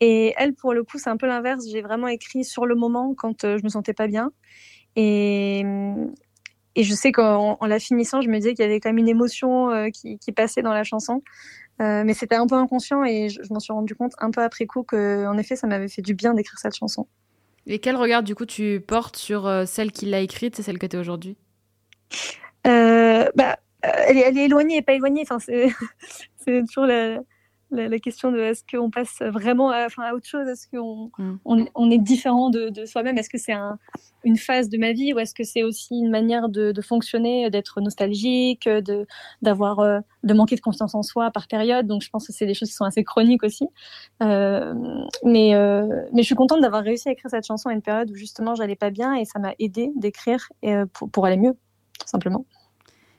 Et 0.00 0.34
elle, 0.36 0.54
pour 0.54 0.74
le 0.74 0.84
coup, 0.84 0.98
c'est 0.98 1.10
un 1.10 1.16
peu 1.16 1.26
l'inverse. 1.26 1.64
J'ai 1.70 1.82
vraiment 1.82 2.08
écrit 2.08 2.44
sur 2.44 2.66
le 2.66 2.74
moment 2.74 3.14
quand 3.16 3.44
euh, 3.44 3.58
je 3.58 3.64
me 3.64 3.68
sentais 3.68 3.94
pas 3.94 4.06
bien. 4.06 4.30
Et, 4.96 5.64
et 6.74 6.84
je 6.84 6.94
sais 6.94 7.12
qu'en 7.12 7.56
en 7.60 7.66
la 7.66 7.78
finissant, 7.78 8.20
je 8.20 8.28
me 8.28 8.36
disais 8.36 8.54
qu'il 8.54 8.64
y 8.64 8.68
avait 8.68 8.80
quand 8.80 8.88
même 8.90 8.98
une 8.98 9.08
émotion 9.08 9.70
euh, 9.70 9.88
qui, 9.90 10.18
qui, 10.18 10.32
passait 10.32 10.62
dans 10.62 10.72
la 10.72 10.84
chanson. 10.84 11.22
Euh, 11.80 12.02
mais 12.04 12.14
c'était 12.14 12.36
un 12.36 12.46
peu 12.46 12.56
inconscient 12.56 13.04
et 13.04 13.28
je, 13.28 13.42
je 13.42 13.52
m'en 13.52 13.60
suis 13.60 13.72
rendu 13.72 13.94
compte 13.94 14.12
un 14.18 14.30
peu 14.30 14.42
après 14.42 14.66
coup 14.66 14.82
que, 14.82 15.26
en 15.26 15.38
effet, 15.38 15.56
ça 15.56 15.66
m'avait 15.66 15.88
fait 15.88 16.02
du 16.02 16.14
bien 16.14 16.34
d'écrire 16.34 16.58
cette 16.58 16.76
chanson. 16.76 17.06
Et 17.66 17.78
quel 17.80 17.96
regard, 17.96 18.22
du 18.22 18.34
coup, 18.34 18.46
tu 18.46 18.80
portes 18.80 19.16
sur 19.16 19.46
euh, 19.46 19.64
celle 19.64 19.92
qui 19.92 20.06
l'a 20.06 20.20
écrite 20.20 20.58
et 20.58 20.62
celle 20.62 20.78
que 20.78 20.86
tu 20.86 20.96
es 20.96 20.98
aujourd'hui 20.98 21.36
bah, 22.64 23.56
elle, 23.82 24.18
est, 24.18 24.20
elle 24.20 24.38
est 24.38 24.44
éloignée 24.44 24.78
et 24.78 24.82
pas 24.82 24.94
éloignée. 24.94 25.22
Enfin, 25.22 25.38
c'est 25.38 25.72
toujours 26.66 26.86
la, 26.86 27.18
la, 27.70 27.88
la, 27.88 27.98
question 27.98 28.32
de 28.32 28.38
est-ce 28.38 28.64
qu'on 28.70 28.90
passe 28.90 29.20
vraiment 29.20 29.70
à, 29.70 29.86
enfin, 29.86 30.02
à 30.04 30.14
autre 30.14 30.26
chose? 30.26 30.48
Est-ce 30.48 30.66
qu'on 30.68 31.10
mm. 31.18 31.38
on, 31.44 31.66
on, 31.74 31.90
est 31.90 31.98
différent 31.98 32.50
de, 32.50 32.70
de 32.70 32.86
soi-même? 32.86 33.18
Est-ce 33.18 33.28
que 33.28 33.38
c'est 33.38 33.52
un, 33.52 33.78
une 34.24 34.36
phase 34.36 34.68
de 34.68 34.78
ma 34.78 34.92
vie 34.92 35.12
ou 35.12 35.18
est-ce 35.18 35.34
que 35.34 35.44
c'est 35.44 35.62
aussi 35.62 35.94
une 35.94 36.10
manière 36.10 36.48
de, 36.48 36.72
de 36.72 36.82
fonctionner, 36.82 37.50
d'être 37.50 37.80
nostalgique, 37.80 38.68
de 38.68 39.06
d'avoir 39.42 39.80
euh, 39.80 40.00
de 40.24 40.34
manquer 40.34 40.56
de 40.56 40.60
confiance 40.60 40.94
en 40.94 41.02
soi 41.02 41.30
par 41.30 41.46
période? 41.46 41.86
Donc 41.86 42.02
je 42.02 42.10
pense 42.10 42.26
que 42.26 42.32
c'est 42.32 42.46
des 42.46 42.54
choses 42.54 42.68
qui 42.68 42.74
sont 42.74 42.84
assez 42.84 43.04
chroniques 43.04 43.44
aussi. 43.44 43.66
Euh, 44.22 44.74
mais 45.24 45.54
euh, 45.54 45.86
mais 46.12 46.22
je 46.22 46.26
suis 46.26 46.34
contente 46.34 46.60
d'avoir 46.60 46.82
réussi 46.82 47.08
à 47.08 47.12
écrire 47.12 47.30
cette 47.30 47.46
chanson 47.46 47.68
à 47.68 47.72
une 47.72 47.82
période 47.82 48.10
où 48.10 48.14
justement 48.14 48.54
j'allais 48.54 48.76
pas 48.76 48.90
bien 48.90 49.14
et 49.14 49.24
ça 49.24 49.38
m'a 49.38 49.54
aidé 49.58 49.90
d'écrire 49.96 50.48
pour, 50.92 51.10
pour 51.10 51.26
aller 51.26 51.36
mieux, 51.36 51.52
tout 51.98 52.08
simplement. 52.08 52.44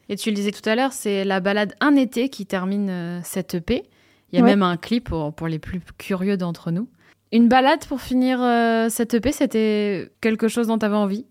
Et 0.09 0.15
tu 0.15 0.29
le 0.29 0.35
disais 0.35 0.51
tout 0.51 0.67
à 0.67 0.75
l'heure, 0.75 0.91
c'est 0.91 1.23
la 1.23 1.39
balade 1.39 1.75
Un 1.81 1.95
été 1.95 2.29
qui 2.29 2.47
termine 2.47 3.21
cette 3.23 3.53
EP. 3.53 3.83
Il 4.31 4.39
y 4.39 4.41
a 4.41 4.43
ouais. 4.43 4.51
même 4.51 4.63
un 4.63 4.77
clip 4.77 5.09
pour, 5.09 5.33
pour 5.33 5.47
les 5.47 5.59
plus 5.59 5.81
curieux 5.97 6.37
d'entre 6.37 6.71
nous. 6.71 6.87
Une 7.31 7.47
balade 7.47 7.85
pour 7.85 8.01
finir 8.01 8.41
euh, 8.41 8.89
cette 8.89 9.13
EP, 9.13 9.31
c'était 9.31 10.11
quelque 10.19 10.47
chose 10.47 10.67
dont 10.67 10.79
tu 10.79 10.85
avais 10.85 10.95
envie? 10.95 11.27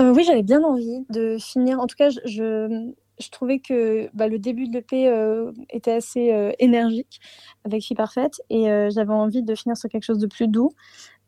Euh, 0.00 0.12
Oui, 0.14 0.24
j'avais 0.24 0.42
bien 0.42 0.62
envie 0.62 1.04
de 1.10 1.36
finir. 1.38 1.80
En 1.80 1.86
tout 1.86 1.96
cas, 1.96 2.08
je, 2.08 2.92
trouvais 3.30 3.58
que 3.58 4.08
bah, 4.14 4.26
le 4.26 4.38
début 4.38 4.68
de 4.68 4.72
l'EP 4.72 5.06
euh, 5.06 5.52
était 5.68 5.92
assez 5.92 6.54
énergique 6.58 7.20
avec 7.64 7.82
Fille 7.82 7.96
Parfaite 7.96 8.40
et 8.48 8.64
j'avais 8.90 9.12
envie 9.12 9.42
de 9.42 9.54
finir 9.54 9.76
sur 9.76 9.90
quelque 9.90 10.04
chose 10.04 10.18
de 10.18 10.26
plus 10.26 10.48
doux. 10.48 10.70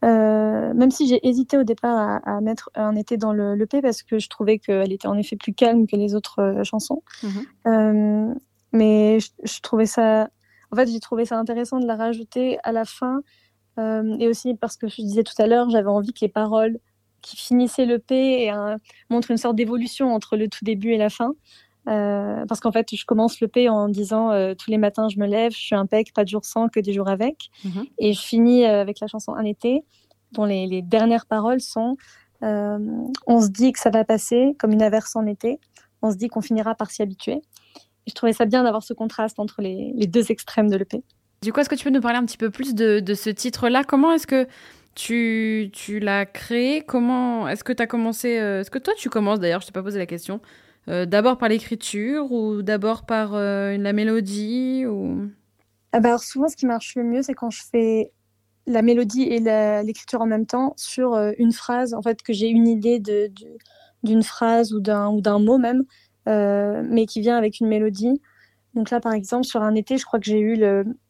même 0.02 0.90
si 0.90 1.06
j'ai 1.06 1.26
hésité 1.26 1.58
au 1.58 1.64
départ 1.64 2.20
à, 2.24 2.40
mettre 2.40 2.70
un 2.74 2.96
été 2.96 3.18
dans 3.18 3.34
le 3.34 3.54
l'EP 3.54 3.82
parce 3.82 4.02
que 4.02 4.18
je 4.18 4.28
trouvais 4.28 4.58
qu'elle 4.58 4.92
était 4.92 5.08
en 5.08 5.18
effet 5.18 5.36
plus 5.36 5.52
calme 5.52 5.86
que 5.86 5.96
les 5.96 6.14
autres 6.14 6.62
chansons. 6.64 7.02
Mhm. 7.22 8.34
mais 8.72 9.18
je, 9.20 9.60
trouvais 9.60 9.86
ça, 9.86 10.30
en 10.70 10.76
fait, 10.76 10.86
j'ai 10.90 11.00
trouvé 11.00 11.24
ça 11.24 11.38
intéressant 11.38 11.80
de 11.80 11.86
la 11.86 11.96
rajouter 11.96 12.58
à 12.62 12.72
la 12.72 12.84
fin 12.84 13.22
et 13.76 14.28
aussi 14.28 14.54
parce 14.54 14.76
que 14.76 14.86
je 14.86 15.02
disais 15.02 15.24
tout 15.24 15.34
à 15.38 15.48
l'heure, 15.48 15.68
j'avais 15.68 15.88
envie 15.88 16.12
que 16.12 16.20
les 16.20 16.28
paroles 16.28 16.78
qui 17.22 17.36
finissaient 17.36 17.86
l'EP 17.86 18.52
montrent 19.10 19.32
une 19.32 19.36
sorte 19.36 19.56
d'évolution 19.56 20.14
entre 20.14 20.36
le 20.36 20.46
tout 20.48 20.64
début 20.64 20.92
et 20.92 20.96
la 20.96 21.10
fin. 21.10 21.34
Euh, 21.86 22.46
parce 22.46 22.60
qu'en 22.60 22.72
fait, 22.72 22.94
je 22.94 23.04
commence 23.04 23.40
le 23.40 23.48
P 23.48 23.68
en 23.68 23.88
disant 23.88 24.30
euh, 24.30 24.54
tous 24.54 24.70
les 24.70 24.78
matins 24.78 25.08
je 25.08 25.18
me 25.18 25.26
lève, 25.26 25.52
je 25.52 25.58
suis 25.58 25.74
un 25.74 25.86
pec, 25.86 26.14
pas 26.14 26.24
de 26.24 26.28
jour 26.28 26.44
sans, 26.44 26.68
que 26.68 26.80
des 26.80 26.92
jours 26.92 27.08
avec. 27.08 27.50
Mhm. 27.64 27.84
Et 27.98 28.12
je 28.12 28.20
finis 28.20 28.64
euh, 28.64 28.80
avec 28.80 29.00
la 29.00 29.06
chanson 29.06 29.34
Un 29.34 29.44
été, 29.44 29.84
dont 30.32 30.44
les, 30.44 30.66
les 30.66 30.82
dernières 30.82 31.26
paroles 31.26 31.60
sont 31.60 31.96
On 32.40 33.40
se 33.40 33.48
dit 33.48 33.72
que 33.72 33.78
ça 33.78 33.90
va 33.90 34.04
passer 34.04 34.54
comme 34.58 34.72
une 34.72 34.82
averse 34.82 35.16
en 35.16 35.26
été, 35.26 35.60
on 36.02 36.10
se 36.10 36.16
dit 36.16 36.28
qu'on 36.28 36.42
finira 36.42 36.74
par 36.74 36.90
s'y 36.90 37.02
habituer. 37.02 37.40
Je 38.06 38.14
trouvais 38.14 38.32
ça 38.32 38.44
bien 38.44 38.64
d'avoir 38.64 38.82
ce 38.82 38.92
contraste 38.92 39.38
entre 39.38 39.62
les, 39.62 39.92
les 39.94 40.06
deux 40.06 40.30
extrêmes 40.30 40.68
de 40.68 40.76
l'EP. 40.76 41.02
Du 41.42 41.52
coup, 41.52 41.60
est-ce 41.60 41.68
que 41.68 41.74
tu 41.74 41.84
peux 41.84 41.90
nous 41.90 42.00
parler 42.00 42.18
un 42.18 42.24
petit 42.24 42.38
peu 42.38 42.50
plus 42.50 42.74
de, 42.74 43.00
de 43.00 43.14
ce 43.14 43.30
titre-là? 43.30 43.84
Comment 43.84 44.12
est-ce 44.12 44.26
que 44.26 44.46
tu, 44.94 45.70
tu 45.72 46.00
l'as 46.00 46.26
créé? 46.26 46.82
Comment 46.82 47.48
est-ce 47.48 47.64
que 47.64 47.72
tu 47.72 47.82
as 47.82 47.86
commencé 47.86 48.28
Est-ce 48.28 48.70
que 48.70 48.78
toi 48.78 48.94
tu 48.96 49.10
commences 49.10 49.40
d'ailleurs 49.40 49.60
Je 49.60 49.66
t'ai 49.66 49.72
pas 49.72 49.82
posé 49.82 49.98
la 49.98 50.06
question. 50.06 50.40
Euh, 50.88 51.06
d'abord 51.06 51.38
par 51.38 51.48
l'écriture 51.48 52.30
ou 52.30 52.62
d'abord 52.62 53.06
par 53.06 53.34
euh, 53.34 53.76
la 53.78 53.92
mélodie 53.92 54.84
ou... 54.86 55.30
Ah 55.92 56.00
bah 56.00 56.18
souvent, 56.18 56.48
ce 56.48 56.56
qui 56.56 56.66
marche 56.66 56.94
le 56.96 57.04
mieux, 57.04 57.22
c'est 57.22 57.34
quand 57.34 57.50
je 57.50 57.62
fais 57.70 58.12
la 58.66 58.82
mélodie 58.82 59.22
et 59.22 59.40
l'écriture 59.82 60.20
en 60.20 60.26
même 60.26 60.46
temps 60.46 60.74
sur 60.76 61.14
euh, 61.14 61.32
une 61.38 61.52
phrase, 61.52 61.94
en 61.94 62.02
fait, 62.02 62.22
que 62.22 62.32
j'ai 62.32 62.48
une 62.48 62.66
idée 62.66 63.00
d'une 64.02 64.22
phrase 64.22 64.72
ou 64.72 64.80
d'un 64.80 65.38
mot 65.38 65.58
même, 65.58 65.84
mais 66.26 67.06
qui 67.06 67.20
vient 67.20 67.36
avec 67.36 67.60
une 67.60 67.68
mélodie. 67.68 68.20
Donc 68.74 68.90
là, 68.90 69.00
par 69.00 69.12
exemple, 69.12 69.44
sur 69.44 69.62
un 69.62 69.74
été, 69.74 69.98
je 69.98 70.04
crois 70.04 70.18
que 70.18 70.26
j'ai 70.26 70.40
eu 70.40 70.56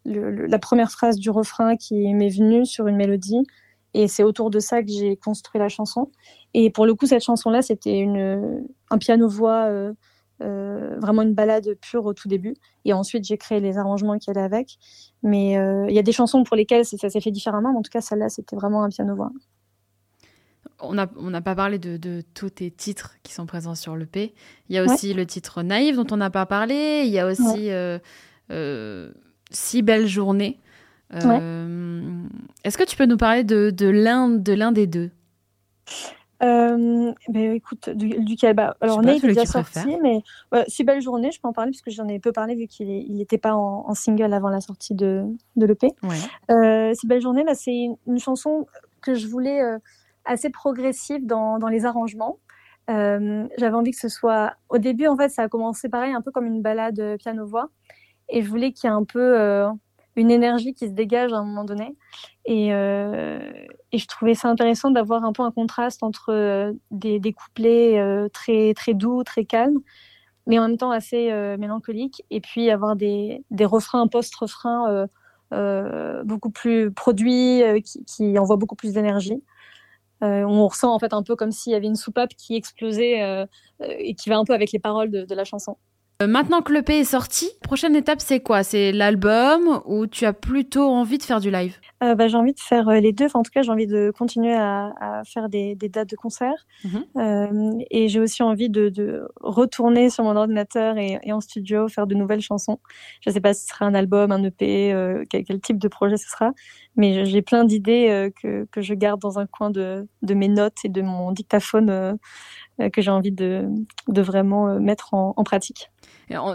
la 0.04 0.58
première 0.58 0.90
phrase 0.90 1.16
du 1.16 1.30
refrain 1.30 1.76
qui 1.76 2.12
m'est 2.14 2.28
venue 2.28 2.66
sur 2.66 2.86
une 2.86 2.96
mélodie. 2.96 3.46
Et 3.94 4.08
c'est 4.08 4.24
autour 4.24 4.50
de 4.50 4.58
ça 4.58 4.82
que 4.82 4.90
j'ai 4.90 5.16
construit 5.16 5.60
la 5.60 5.68
chanson. 5.68 6.10
Et 6.52 6.70
pour 6.70 6.84
le 6.84 6.94
coup, 6.94 7.06
cette 7.06 7.22
chanson-là, 7.22 7.62
c'était 7.62 8.06
un 8.90 8.98
piano-voix, 8.98 9.66
euh, 9.68 9.92
euh, 10.42 10.98
vraiment 10.98 11.22
une 11.22 11.32
balade 11.32 11.74
pure 11.80 12.04
au 12.04 12.12
tout 12.12 12.28
début. 12.28 12.56
Et 12.84 12.92
ensuite, 12.92 13.24
j'ai 13.24 13.38
créé 13.38 13.60
les 13.60 13.78
arrangements 13.78 14.18
qui 14.18 14.30
allaient 14.30 14.40
avec. 14.40 14.78
Mais 15.22 15.56
euh, 15.58 15.86
il 15.88 15.94
y 15.94 15.98
a 15.98 16.02
des 16.02 16.12
chansons 16.12 16.42
pour 16.42 16.56
lesquelles 16.56 16.84
ça 16.84 17.08
s'est 17.08 17.20
fait 17.20 17.30
différemment. 17.30 17.70
Mais 17.72 17.78
en 17.78 17.82
tout 17.82 17.90
cas, 17.90 18.00
celle-là, 18.00 18.28
c'était 18.28 18.56
vraiment 18.56 18.82
un 18.82 18.88
piano-voix. 18.88 19.30
On 20.84 20.94
n'a 20.94 21.08
on 21.16 21.42
pas 21.42 21.54
parlé 21.54 21.78
de, 21.78 21.96
de, 21.96 22.22
tous 22.34 22.50
tes 22.50 22.70
titres 22.70 23.16
qui 23.22 23.32
sont 23.32 23.46
présents 23.46 23.74
sur 23.74 23.96
le 23.96 24.06
P. 24.06 24.34
Il 24.68 24.76
y 24.76 24.78
a 24.78 24.84
aussi 24.84 25.14
le 25.14 25.26
titre 25.26 25.62
Naïve 25.62 25.96
dont 25.96 26.06
on 26.10 26.16
n'a 26.16 26.30
pas 26.30 26.46
parlé. 26.46 27.02
Il 27.06 27.12
y 27.12 27.18
a 27.18 27.26
aussi 27.26 27.70
Si 29.50 29.82
belle 29.82 30.06
journée 30.06 30.58
euh, 31.12 32.24
est-ce 32.64 32.78
que 32.78 32.84
tu 32.84 32.96
peux 32.96 33.06
nous 33.06 33.16
parler 33.16 33.44
de, 33.44 33.70
de 33.70 33.88
l'un 33.88 34.28
de 34.28 34.52
l'un 34.52 34.72
des 34.72 34.86
deux? 34.86 35.10
Euh, 36.42 37.12
ben, 37.28 37.52
écoute, 37.52 37.88
du, 37.90 38.08
duquel 38.24 38.54
bah, 38.54 38.76
Alors, 38.80 39.00
Nate 39.02 39.22
est 39.22 39.28
déjà 39.28 39.46
sorti, 39.46 39.96
mais 40.02 40.22
Si 40.68 40.84
Belle 40.84 41.00
Journée, 41.00 41.30
je 41.30 41.40
peux 41.40 41.48
en 41.48 41.52
parler 41.52 41.70
parce 41.70 41.82
que 41.82 41.90
j'en 41.90 42.08
ai 42.08 42.18
peu 42.18 42.32
parlé 42.32 42.54
vu 42.54 42.66
qu'il 42.66 43.16
n'était 43.16 43.38
pas 43.38 43.54
en, 43.54 43.94
single 43.94 44.32
avant 44.32 44.50
la 44.50 44.60
sortie 44.60 44.94
de, 44.94 45.24
de 45.56 45.66
l'EP. 45.66 45.92
Euh, 46.50 46.92
si 46.94 47.06
Belle 47.06 47.22
Journée, 47.22 47.44
bah, 47.44 47.54
c'est 47.54 47.74
une, 48.06 48.18
chanson 48.18 48.66
que 49.00 49.14
je 49.14 49.26
voulais 49.26 49.62
assez 50.24 50.50
progressive 50.50 51.26
dans, 51.26 51.58
les 51.68 51.84
arrangements. 51.86 52.38
J'avais 52.88 53.74
envie 53.74 53.92
que 53.92 53.98
ce 53.98 54.08
soit. 54.08 54.54
Au 54.68 54.78
début, 54.78 55.06
en 55.06 55.16
fait, 55.16 55.28
ça 55.28 55.42
a 55.42 55.48
commencé 55.48 55.88
pareil, 55.88 56.12
un 56.12 56.22
peu 56.22 56.30
comme 56.30 56.46
une 56.46 56.62
balade 56.62 57.16
piano-voix. 57.18 57.70
Et 58.28 58.42
je 58.42 58.48
voulais 58.48 58.72
qu'il 58.72 58.88
y 58.88 58.92
ait 58.92 58.96
un 58.96 59.04
peu 59.04 59.66
une 60.16 60.30
énergie 60.30 60.74
qui 60.74 60.88
se 60.88 60.92
dégage 60.92 61.32
à 61.32 61.38
un 61.38 61.44
moment 61.44 61.64
donné. 61.64 61.96
Et, 62.44 62.72
euh, 62.72 63.38
je 63.92 64.06
trouvais 64.06 64.34
ça 64.34 64.48
intéressant 64.48 64.90
d'avoir 64.90 65.24
un 65.24 65.32
peu 65.32 65.42
un 65.42 65.50
contraste 65.50 66.02
entre 66.02 66.30
euh, 66.30 66.72
des, 66.90 67.32
couplets 67.32 67.98
euh, 67.98 68.28
très, 68.28 68.74
doux, 68.94 69.22
très 69.24 69.44
calmes, 69.44 69.78
mais 70.46 70.58
en 70.58 70.68
même 70.68 70.76
temps 70.76 70.90
assez 70.90 71.30
euh, 71.30 71.56
mélancoliques, 71.56 72.24
et 72.30 72.40
puis 72.40 72.70
avoir 72.70 72.96
des, 72.96 73.44
des 73.50 73.64
refrains 73.64 74.06
post-refrains 74.08 75.06
beaucoup 76.24 76.50
plus 76.50 76.90
produits, 76.90 77.62
qui, 77.84 78.04
qui, 78.04 78.38
envoient 78.38 78.56
beaucoup 78.56 78.74
plus 78.74 78.92
d'énergie. 78.92 79.40
On 80.24 80.66
ressent 80.66 80.94
en 80.94 80.98
fait 80.98 81.12
un 81.12 81.22
peu 81.22 81.36
comme 81.36 81.52
s'il 81.52 81.72
y 81.72 81.74
avait 81.76 81.86
une 81.86 81.96
soupape 81.96 82.30
qui 82.36 82.56
explosait 82.56 83.46
et 83.80 84.14
qui 84.14 84.28
va 84.28 84.38
un 84.38 84.44
peu 84.44 84.54
avec 84.54 84.72
les 84.72 84.78
paroles 84.78 85.10
de, 85.10 85.24
de 85.24 85.34
la 85.34 85.44
chanson. 85.44 85.76
Euh, 86.22 86.28
maintenant 86.28 86.62
que 86.62 86.72
l'EP 86.72 87.00
est 87.00 87.04
sorti, 87.04 87.50
prochaine 87.62 87.96
étape 87.96 88.20
c'est 88.20 88.38
quoi? 88.38 88.62
C'est 88.62 88.92
l'album 88.92 89.82
ou 89.84 90.06
tu 90.06 90.26
as 90.26 90.32
plutôt 90.32 90.88
envie 90.88 91.18
de 91.18 91.24
faire 91.24 91.40
du 91.40 91.50
live? 91.50 91.76
Euh, 92.04 92.14
bah, 92.14 92.28
J'ai 92.28 92.36
envie 92.36 92.52
de 92.52 92.60
faire 92.60 92.88
euh, 92.88 93.00
les 93.00 93.12
deux. 93.12 93.26
en 93.34 93.42
tout 93.42 93.50
cas, 93.52 93.62
j'ai 93.62 93.72
envie 93.72 93.88
de 93.88 94.12
continuer 94.16 94.54
à, 94.54 95.22
faire 95.26 95.48
des, 95.48 95.74
dates 95.74 96.10
de 96.10 96.16
concert. 96.16 96.66
Mhm. 96.84 97.80
et 97.90 98.08
j'ai 98.08 98.20
aussi 98.20 98.42
envie 98.42 98.68
de, 98.68 99.26
retourner 99.40 100.08
sur 100.08 100.24
mon 100.24 100.36
ordinateur 100.36 100.96
et, 100.98 101.18
en 101.32 101.40
studio 101.40 101.88
faire 101.88 102.06
de 102.06 102.14
nouvelles 102.14 102.40
chansons. 102.40 102.78
Je 103.20 103.30
ne 103.30 103.34
sais 103.34 103.40
pas 103.40 103.52
si 103.52 103.62
ce 103.62 103.68
sera 103.68 103.86
un 103.86 103.94
album, 103.94 104.30
un 104.30 104.42
EP, 104.44 105.24
quel, 105.28 105.60
type 105.60 105.78
de 105.78 105.88
projet 105.88 106.16
ce 106.16 106.28
sera. 106.28 106.52
Mais 106.96 107.24
j'ai 107.24 107.42
plein 107.42 107.64
d'idées 107.64 108.32
que, 108.40 108.66
je 108.76 108.94
garde 108.94 109.20
dans 109.20 109.38
un 109.38 109.46
coin 109.46 109.70
de, 109.70 110.06
mes 110.22 110.48
notes 110.48 110.78
et 110.84 110.88
de 110.88 111.02
mon 111.02 111.32
dictaphone 111.32 112.18
que 112.92 113.02
j'ai 113.02 113.10
envie 113.10 113.32
de, 113.32 113.68
vraiment 114.08 114.78
mettre 114.78 115.14
en 115.14 115.44
pratique. 115.44 115.90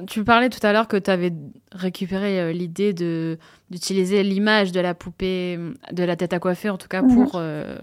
Tu 0.07 0.23
parlais 0.23 0.49
tout 0.49 0.65
à 0.65 0.73
l'heure 0.73 0.87
que 0.87 0.97
tu 0.97 1.11
avais 1.11 1.31
récupéré 1.71 2.39
euh, 2.39 2.51
l'idée 2.51 2.93
de 2.93 3.37
d'utiliser 3.69 4.23
l'image 4.23 4.71
de 4.71 4.79
la 4.79 4.95
poupée, 4.95 5.59
de 5.91 6.03
la 6.03 6.15
tête 6.15 6.33
à 6.33 6.39
coiffer 6.39 6.71
en 6.71 6.77
tout 6.77 6.87
cas 6.87 7.03
pour, 7.03 7.33
euh, 7.35 7.77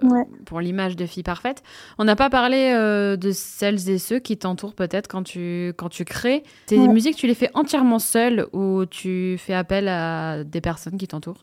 pour 0.44 0.60
l'image 0.60 0.96
de 0.96 1.06
fille 1.06 1.22
parfaite. 1.22 1.62
On 1.98 2.02
n'a 2.02 2.16
pas 2.16 2.28
parlé 2.28 2.72
euh, 2.74 3.16
de 3.16 3.30
celles 3.30 3.88
et 3.88 3.98
ceux 3.98 4.18
qui 4.18 4.36
t'entourent 4.36 4.74
peut-être 4.74 5.06
quand 5.06 5.22
tu, 5.22 5.72
quand 5.76 5.88
tu 5.88 6.04
crées. 6.04 6.42
Tes 6.66 6.88
musiques, 6.88 7.14
tu 7.14 7.28
les 7.28 7.36
fais 7.36 7.50
entièrement 7.54 8.00
seule 8.00 8.48
ou 8.52 8.84
tu 8.84 9.36
fais 9.38 9.54
appel 9.54 9.86
à 9.86 10.42
des 10.42 10.60
personnes 10.60 10.98
qui 10.98 11.06
t'entourent? 11.06 11.42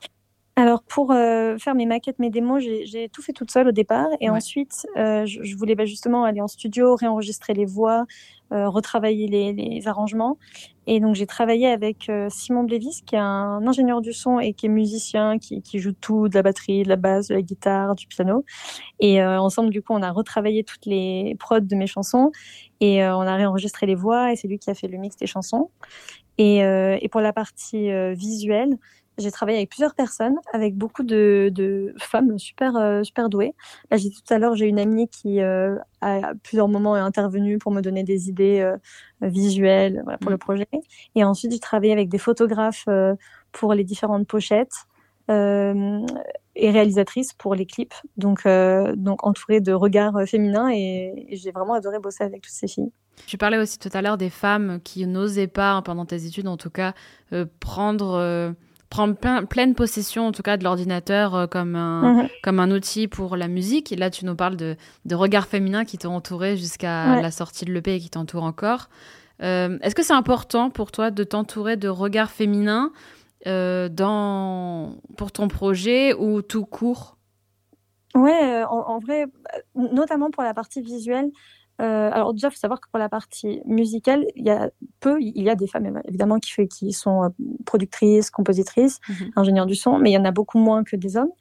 Alors 0.56 0.84
pour 0.84 1.08
faire 1.12 1.74
mes 1.74 1.84
maquettes, 1.84 2.20
mes 2.20 2.30
démos, 2.30 2.62
j'ai 2.62 3.08
tout 3.08 3.22
fait 3.22 3.32
toute 3.32 3.50
seule 3.50 3.66
au 3.66 3.72
départ 3.72 4.06
et 4.20 4.30
ensuite 4.30 4.86
je, 4.94 5.56
voulais 5.56 5.74
bah, 5.74 5.84
justement 5.84 6.22
aller 6.22 6.40
en 6.40 6.46
studio, 6.46 6.94
réenregistrer 6.94 7.54
les 7.54 7.64
voix, 7.64 8.06
euh, 8.52 8.68
retravailler 8.68 9.26
les, 9.26 9.88
arrangements. 9.88 10.38
Et 10.86 11.00
donc 11.00 11.16
j'ai 11.16 11.26
travaillé 11.26 11.66
avec 11.66 12.08
euh, 12.08 12.28
Simon 12.30 12.62
Blévis, 12.62 13.02
qui 13.04 13.16
est 13.16 13.18
un 13.18 13.66
ingénieur 13.66 14.00
du 14.00 14.12
son 14.12 14.38
et 14.38 14.52
qui 14.52 14.66
est 14.66 14.68
musicien, 14.68 15.38
qui, 15.38 15.78
joue 15.80 15.92
tout, 15.92 16.28
de 16.28 16.34
la 16.34 16.42
batterie, 16.42 16.84
de 16.84 16.88
la 16.88 16.96
basse, 16.96 17.28
de 17.28 17.34
la 17.34 17.42
guitare, 17.42 17.96
du 17.96 18.06
piano. 18.06 18.44
Et 19.00 19.20
euh, 19.20 19.40
ensemble, 19.40 19.70
du 19.70 19.82
coup, 19.82 19.92
on 19.94 20.02
a 20.02 20.12
retravaillé 20.12 20.62
toutes 20.62 20.86
les 20.86 21.36
prods 21.40 21.60
de 21.60 21.74
mes 21.74 21.88
chansons 21.88 22.30
et 22.80 23.04
on 23.04 23.22
a 23.22 23.34
réenregistré 23.34 23.86
les 23.86 23.94
voix 23.94 24.30
et 24.30 24.36
c'est 24.36 24.46
lui 24.46 24.58
qui 24.58 24.70
a 24.70 24.74
fait 24.74 24.88
le 24.88 24.98
mix 24.98 25.16
des 25.16 25.26
chansons. 25.26 25.70
Et, 26.36 26.58
et 26.58 27.08
pour 27.10 27.22
la 27.22 27.32
partie 27.32 27.88
visuelle, 28.14 28.76
j'ai 29.18 29.30
travaillé 29.30 29.58
avec 29.58 29.70
plusieurs 29.70 29.94
personnes, 29.94 30.36
avec 30.52 30.76
beaucoup 30.76 31.04
de, 31.04 31.50
de 31.52 31.94
femmes 31.98 32.38
super, 32.38 32.76
euh, 32.76 33.02
super 33.04 33.28
douées. 33.28 33.54
Là, 33.90 33.96
j'ai 33.96 34.10
tout 34.10 34.22
à 34.30 34.38
l'heure, 34.38 34.56
j'ai 34.56 34.66
une 34.66 34.78
amie 34.78 35.08
qui, 35.08 35.40
euh, 35.40 35.76
à 36.00 36.32
plusieurs 36.42 36.68
moments, 36.68 36.96
est 36.96 37.00
intervenue 37.00 37.58
pour 37.58 37.70
me 37.72 37.80
donner 37.80 38.02
des 38.02 38.28
idées 38.28 38.60
euh, 38.60 38.76
visuelles 39.20 40.00
voilà, 40.02 40.18
pour 40.18 40.30
le 40.30 40.36
mm. 40.36 40.40
projet. 40.40 40.68
Et 41.14 41.24
ensuite, 41.24 41.52
j'ai 41.52 41.60
travaillé 41.60 41.92
avec 41.92 42.08
des 42.08 42.18
photographes 42.18 42.88
pour 43.52 43.74
les 43.74 43.84
différentes 43.84 44.26
pochettes 44.26 44.86
et 45.28 46.70
réalisatrices 46.70 47.32
pour 47.32 47.54
les 47.54 47.66
clips. 47.66 47.94
Donc, 48.16 48.46
donc 48.96 49.26
entourée 49.26 49.60
de 49.60 49.72
regards 49.72 50.20
féminins 50.26 50.70
et, 50.70 51.26
et 51.28 51.36
j'ai 51.36 51.50
vraiment 51.50 51.74
adoré 51.74 51.98
bosser 51.98 52.24
avec 52.24 52.42
toutes 52.42 52.52
ces 52.52 52.68
filles. 52.68 52.90
Tu 53.26 53.38
parlais 53.38 53.58
aussi 53.58 53.78
tout 53.78 53.88
à 53.92 54.02
l'heure 54.02 54.18
des 54.18 54.28
femmes 54.28 54.80
qui 54.82 55.06
n'osaient 55.06 55.46
pas, 55.46 55.80
pendant 55.82 56.04
tes 56.04 56.26
études 56.26 56.48
en 56.48 56.56
tout 56.56 56.70
cas, 56.70 56.92
prendre 57.60 58.54
prendre 58.94 59.46
pleine 59.48 59.74
possession 59.74 60.28
en 60.28 60.32
tout 60.32 60.42
cas 60.42 60.56
de 60.56 60.62
l'ordinateur 60.62 61.34
euh, 61.34 61.46
comme 61.48 61.74
un 61.74 62.22
mhm. 62.22 62.28
comme 62.44 62.60
un 62.60 62.70
outil 62.70 63.08
pour 63.08 63.36
la 63.36 63.48
musique. 63.48 63.90
Et 63.90 63.96
là, 63.96 64.08
tu 64.08 64.24
nous 64.24 64.36
parles 64.36 64.56
de, 64.56 64.76
de 65.04 65.14
regards 65.16 65.48
féminins 65.48 65.84
qui 65.84 65.98
t'ont 65.98 66.14
entouré 66.14 66.56
jusqu'à 66.56 67.20
la 67.20 67.30
sortie 67.32 67.64
de 67.64 67.72
l'EP 67.72 67.96
et 67.96 68.00
qui 68.00 68.10
t'entourent 68.10 68.44
encore. 68.44 68.88
Euh, 69.42 69.78
est-ce 69.82 69.96
que 69.96 70.04
c'est 70.04 70.12
important 70.12 70.70
pour 70.70 70.92
toi 70.92 71.10
de 71.10 71.24
t'entourer 71.24 71.76
de 71.76 71.88
regards 71.88 72.30
féminins 72.30 72.92
euh, 73.48 73.88
dans 73.88 74.96
pour 75.16 75.32
ton 75.32 75.48
projet 75.48 76.14
ou 76.14 76.40
tout 76.42 76.64
court? 76.64 77.16
Ouais, 78.14 78.62
en, 78.70 79.00
vrai, 79.00 79.26
notamment 79.74 80.30
pour 80.30 80.44
la 80.44 80.54
partie 80.54 80.80
visuelle, 80.82 81.32
euh, 81.80 82.10
alors 82.12 82.32
déjà, 82.32 82.48
il 82.48 82.50
faut 82.52 82.58
savoir 82.58 82.80
que 82.80 82.88
pour 82.88 82.98
la 82.98 83.08
partie 83.08 83.60
musicale, 83.64 84.24
il 84.36 84.46
y 84.46 84.50
a 84.50 84.70
peu, 85.00 85.20
il 85.20 85.42
y 85.42 85.50
a 85.50 85.54
des 85.54 85.66
femmes 85.66 86.00
évidemment 86.06 86.38
qui, 86.38 86.52
fait, 86.52 86.68
qui 86.68 86.92
sont 86.92 87.24
euh, 87.24 87.28
productrices, 87.66 88.30
compositrices, 88.30 89.00
mhm. 89.08 89.30
ingénieurs 89.36 89.66
du 89.66 89.74
son, 89.74 89.98
mais 89.98 90.10
il 90.10 90.14
y 90.14 90.18
en 90.18 90.24
a 90.24 90.30
beaucoup 90.30 90.58
moins 90.58 90.84
que 90.84 90.96
des 90.96 91.16
hommes. 91.16 91.32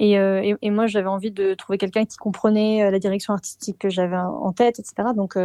Et, 0.00 0.12
et, 0.12 0.54
et 0.62 0.70
moi, 0.70 0.86
j'avais 0.86 1.08
envie 1.08 1.32
de 1.32 1.54
trouver 1.54 1.76
quelqu'un 1.76 2.04
qui 2.04 2.16
comprenait 2.18 2.88
la 2.88 3.00
direction 3.00 3.34
artistique 3.34 3.78
que 3.80 3.88
j'avais 3.88 4.16
en 4.16 4.52
tête, 4.52 4.78
etc. 4.78 5.08
Donc, 5.16 5.36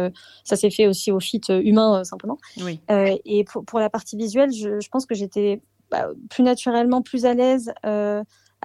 ça 0.44 0.54
s'est 0.54 0.70
fait 0.70 0.86
aussi 0.86 1.10
au 1.10 1.18
fit 1.18 1.40
humain, 1.48 2.04
simplement. 2.04 2.38
Oui. 2.62 2.78
et 2.88 3.42
pour, 3.42 3.64
pour, 3.64 3.80
la 3.80 3.90
partie 3.90 4.16
visuelle, 4.16 4.52
je, 4.52 4.78
je 4.78 4.88
pense 4.90 5.06
que 5.06 5.14
j'étais 5.16 5.60
bah, 5.90 6.06
plus 6.30 6.44
naturellement, 6.44 7.02
plus 7.02 7.24
à 7.24 7.34
l'aise 7.34 7.74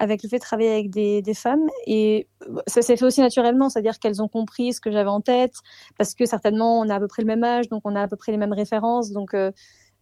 avec 0.00 0.22
le 0.22 0.30
fait 0.30 0.36
de 0.36 0.42
travailler 0.42 0.72
avec 0.72 0.90
des, 0.90 1.34
femmes. 1.34 1.68
Et 1.86 2.26
ça 2.66 2.80
s'est 2.80 2.96
fait 2.96 3.04
aussi 3.04 3.20
naturellement, 3.20 3.68
c'est-à-dire 3.68 3.98
qu'elles 3.98 4.22
ont 4.22 4.28
compris 4.28 4.72
ce 4.72 4.80
que 4.80 4.90
j'avais 4.90 5.10
en 5.10 5.20
tête, 5.20 5.54
parce 5.98 6.14
que 6.14 6.24
certainement 6.24 6.80
on 6.80 6.88
a 6.88 6.94
à 6.94 6.98
peu 7.00 7.06
près 7.06 7.22
le 7.22 7.26
même 7.26 7.44
âge, 7.44 7.68
donc 7.68 7.82
on 7.84 7.94
a 7.94 8.02
à 8.02 8.08
peu 8.08 8.16
près 8.16 8.32
les 8.32 8.38
mêmes 8.38 8.54
références. 8.54 9.12
Donc 9.12 9.34
euh, 9.34 9.52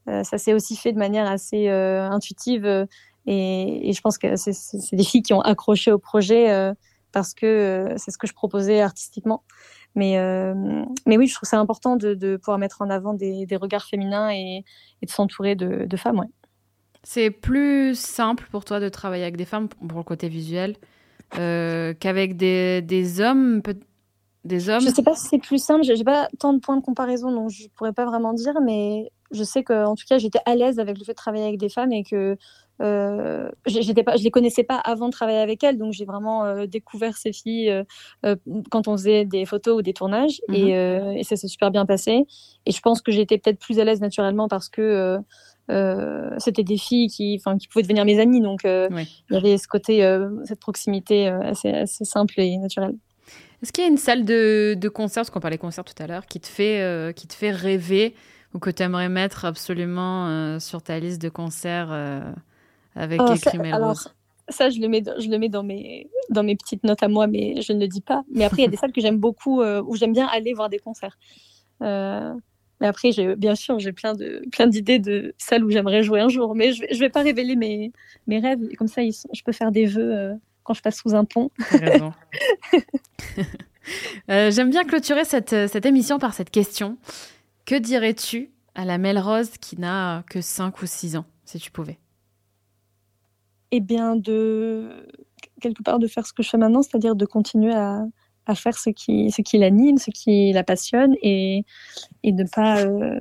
euh 0.09 0.23
ça 0.23 0.39
s'est 0.39 0.55
aussi 0.55 0.77
fait 0.77 0.93
de 0.93 0.99
manière 0.99 1.27
assez 1.29 1.69
euh, 1.69 2.09
intuitive. 2.09 2.65
Euh, 2.65 2.87
et, 3.27 3.93
je 3.93 4.01
pense 4.01 4.19
que 4.19 4.37
c'est 4.37 4.97
des 4.97 5.05
filles 5.05 5.23
qui 5.23 5.35
ont 5.35 5.41
accroché 5.41 5.91
au 5.93 5.99
projet 5.99 6.51
euh, 6.51 6.73
parce 7.13 7.35
que 7.35 7.93
c'est 7.97 8.13
ce 8.13 8.19
que 8.19 8.29
je 8.29 8.35
proposais 8.35 8.81
artistiquement. 8.81 9.43
Mais, 9.97 10.17
oui, 11.07 11.27
je 11.27 11.35
trouve 11.35 11.49
ça 11.49 11.59
important 11.59 11.97
de, 11.97 12.37
pouvoir 12.37 12.59
mettre 12.59 12.83
en 12.83 12.89
avant 12.89 13.15
des, 13.15 13.47
regards 13.61 13.85
féminins 13.85 14.31
et, 14.31 14.65
de 15.03 15.11
s'entourer 15.11 15.57
de, 15.57 15.97
femmes. 15.97 16.25
C'est 17.03 17.31
plus 17.31 17.99
simple 17.99 18.47
pour 18.51 18.65
toi 18.65 18.81
de 18.81 18.89
travailler 18.89 19.23
avec 19.23 19.37
des 19.37 19.45
femmes 19.45 19.69
pour 19.69 19.99
le 19.99 20.05
côté 20.05 20.29
visuel 20.29 20.77
euh, 21.39 21.95
qu'avec 21.99 22.37
des, 22.37 22.83
des 22.83 23.21
hommes 23.21 23.63
des 24.45 24.69
hommes? 24.69 24.81
Je 24.81 24.89
sais 24.89 25.03
pas 25.03 25.15
si 25.15 25.29
c'est 25.29 25.39
plus 25.39 25.63
simple, 25.63 25.83
j'ai 25.85 26.05
pas 26.05 26.29
tant 26.39 26.53
de 26.53 26.59
points 26.59 26.77
de 26.77 26.83
comparaison 26.83 27.31
donc 27.33 27.51
je 27.51 27.69
pourrais 27.75 27.93
pas 27.93 28.07
vraiment 28.07 28.33
dire 28.33 28.55
mais 28.63 29.11
je 29.31 29.45
sais 29.45 29.63
que 29.63 29.85
en 29.85 29.95
tout 29.95 30.05
cas 30.09 30.19
j'étais 30.19 30.41
à 30.47 30.55
l'aise 30.55 30.79
avec 30.79 30.99
le 30.99 31.05
fait 31.05 31.13
de 31.13 31.17
travailler 31.17 31.45
avec 31.45 31.59
des 31.59 31.69
femmes 31.69 31.93
et 31.93 32.03
que 32.03 32.37
euh, 32.81 33.51
j'étais 33.67 34.05
pas, 34.05 34.17
je 34.17 34.23
les 34.23 34.31
connaissais 34.31 34.63
pas 34.63 34.77
avant 34.77 35.07
de 35.07 35.13
travailler 35.13 35.39
avec 35.39 35.65
elles, 35.65 35.79
donc 35.79 35.93
j'ai 35.93 36.05
vraiment 36.05 36.45
euh, 36.45 36.67
découvert 36.67 37.17
ces 37.17 37.33
filles 37.33 37.71
euh, 38.25 38.37
quand 38.71 38.87
on 38.89 38.97
faisait 38.97 39.25
des 39.25 39.47
photos 39.47 39.79
ou 39.79 39.83
des 39.83 39.93
tournages, 39.93 40.41
mm 40.49 40.55
-hmm. 40.55 40.69
et, 40.69 40.77
euh, 40.77 41.19
et, 41.19 41.25
ça 41.25 41.37
s'est 41.37 41.49
super 41.49 41.71
bien 41.71 41.87
passé. 41.87 42.25
Et 42.67 42.71
je 42.71 42.81
pense 42.81 43.03
que 43.03 43.11
j'étais 43.13 43.39
peut-être 43.39 43.59
plus 43.59 43.81
à 43.81 43.85
l'aise 43.85 44.01
naturellement 44.01 44.49
parce 44.49 44.69
que 44.69 45.19
euh, 45.71 46.31
c'était 46.39 46.63
des 46.63 46.79
filles 46.79 47.09
qui, 47.09 47.39
enfin, 47.39 47.59
qui 47.59 47.69
pouvaient 47.69 47.83
devenir 47.83 48.05
mes 48.05 48.21
amies. 48.21 48.41
Donc, 48.41 48.65
euh, 48.65 48.89
oui. 48.91 49.25
il 49.31 49.35
y 49.35 49.37
avait 49.37 49.59
ce 49.59 49.69
côté, 49.69 50.05
euh, 50.05 50.31
cette 50.45 50.61
proximité 50.61 51.29
assez, 51.29 51.71
assez, 51.71 52.05
simple 52.05 52.41
et 52.41 52.57
naturelle. 52.57 52.97
Est-ce 53.63 53.73
qu'il 53.73 53.85
y 53.85 53.87
a 53.87 53.91
une 53.91 53.99
salle 53.99 54.25
de, 54.25 54.75
de 54.75 54.89
concert, 54.89 55.23
parce 55.23 55.31
qu'on 55.31 55.41
parlait 55.41 55.59
concert 55.59 55.85
tout 55.85 56.01
à 56.01 56.07
l'heure, 56.07 56.27
qui 56.27 56.41
te 56.41 56.47
fait, 56.47 57.13
qui 57.15 57.27
te 57.27 57.35
fait 57.35 57.51
rêver 57.51 58.15
ou 58.55 58.61
que 58.61 58.71
tu 58.71 58.83
aimerais 58.83 59.09
mettre 59.09 59.45
absolument 59.45 60.59
sur 60.61 60.81
ta 60.81 60.99
liste 61.01 61.21
de 61.21 61.29
concerts 61.29 61.91
avec 62.95 63.21
oh, 63.21 63.33
écrit 63.33 63.59
Melrose 63.59 64.15
ça, 64.51 64.71
je 64.71 64.81
le 64.81 64.89
mets, 64.89 65.03
je 65.19 65.29
le 65.29 65.37
mets 65.37 65.51
dans 65.51 65.63
mes, 65.63 66.09
dans 66.31 66.43
mes 66.43 66.57
petites 66.57 66.83
notes 66.83 67.03
à 67.03 67.09
moi, 67.09 67.27
mais 67.27 67.61
je 67.61 67.75
ne 67.75 67.81
le 67.81 67.87
dis 67.87 68.01
pas. 68.01 68.23
Mais 68.33 68.45
après, 68.45 68.63
il 68.63 68.65
y 68.65 68.67
a 68.67 68.71
des 68.71 68.77
salles 68.79 68.93
que 68.93 69.01
j'aime 69.03 69.19
beaucoup, 69.19 69.63
où 69.63 69.97
j'aime 69.97 70.15
bien 70.15 70.27
aller 70.27 70.55
voir 70.55 70.71
des 70.71 70.79
concerts. 70.79 71.19
Euh, 71.83 72.35
mais 72.81 72.87
après, 72.87 73.13
j'ai, 73.13 73.35
bien 73.37 73.55
sûr, 73.55 73.79
j'ai 73.79 73.93
plein 73.93 74.15
de 74.15 74.43
plein 74.53 74.67
d'idées 74.67 74.99
de 74.99 75.35
salles 75.39 75.65
où 75.65 75.71
j'aimerais 75.71 76.03
jouer 76.03 76.21
un 76.21 76.29
jour, 76.29 76.55
mais 76.55 76.73
je 76.73 76.85
je 76.91 76.99
vais 76.99 77.09
pas 77.09 77.23
révéler 77.23 77.57
mes, 77.57 77.93
mes 78.27 78.39
rêves. 78.39 78.61
Comme 78.77 78.89
ça, 78.89 79.03
ils 79.03 79.13
sont, 79.13 79.29
je 79.33 79.43
peux 79.43 79.53
faire 79.53 79.73
des 79.73 79.87
vœux 79.87 80.17
euh, 80.17 80.35
quand 80.63 80.75
je 80.75 80.83
passe 80.83 80.99
sous 80.99 81.15
un 81.15 81.25
pont. 81.25 81.51
euh, 84.31 84.51
j'aime 84.51 84.71
bien 84.71 84.85
clôturer 84.85 85.25
cette, 85.25 85.69
cette 85.69 85.87
émission 85.87 86.19
par 86.19 86.35
cette 86.35 86.51
question. 86.51 86.99
Que 87.65 87.75
dirais-tu 87.75 88.53
à 88.75 88.85
la 88.85 88.99
Melrose 88.99 89.51
qui 89.61 89.79
n'a 89.79 90.23
que 90.31 90.41
5 90.41 90.81
ou 90.81 90.87
6 90.87 91.17
ans, 91.17 91.25
si 91.45 91.59
tu 91.59 91.71
pouvais? 91.71 91.99
Eh 93.71 93.81
bien, 93.81 94.17
de 94.17 95.07
quelque 95.61 95.83
part 95.83 95.99
de 95.99 96.07
faire 96.07 96.27
ce 96.27 96.33
que 96.33 96.43
je 96.43 96.49
fais 96.49 96.59
maintenant, 96.59 96.83
c'est-à-dire 96.83 97.17
de 97.17 97.27
continuer 97.27 97.75
à, 97.75 98.07
à 98.49 98.55
faire 98.55 98.77
ce 98.79 98.91
qui, 98.91 99.31
ce 99.31 99.43
qui 99.43 99.59
l'anime, 99.59 99.99
ce 99.99 100.11
qui 100.11 100.53
la 100.53 100.65
passionne 100.65 101.15
et, 101.23 101.65
et 102.23 102.33
ne 102.33 102.45
pas, 102.45 102.81
euh, 102.81 103.19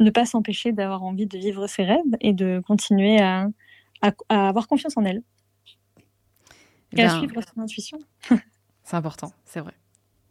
ne 0.00 0.10
pas 0.10 0.26
s'empêcher 0.26 0.72
d'avoir 0.72 1.02
envie 1.02 1.26
de 1.26 1.38
vivre 1.38 1.66
ses 1.66 1.84
rêves 1.84 2.00
et 2.20 2.32
de 2.32 2.60
continuer 2.66 3.20
à, 3.20 3.48
à, 4.02 4.12
à 4.28 4.48
avoir 4.48 4.66
confiance 4.68 4.96
en 4.96 5.04
elle. 5.04 5.22
Et 6.92 6.96
ben, 6.96 7.06
à 7.06 7.18
suivre 7.18 7.40
son 7.42 7.60
intuition. 7.60 7.98
c'est 8.84 8.96
important, 8.96 9.32
c'est 9.44 9.60
vrai. 9.60 9.72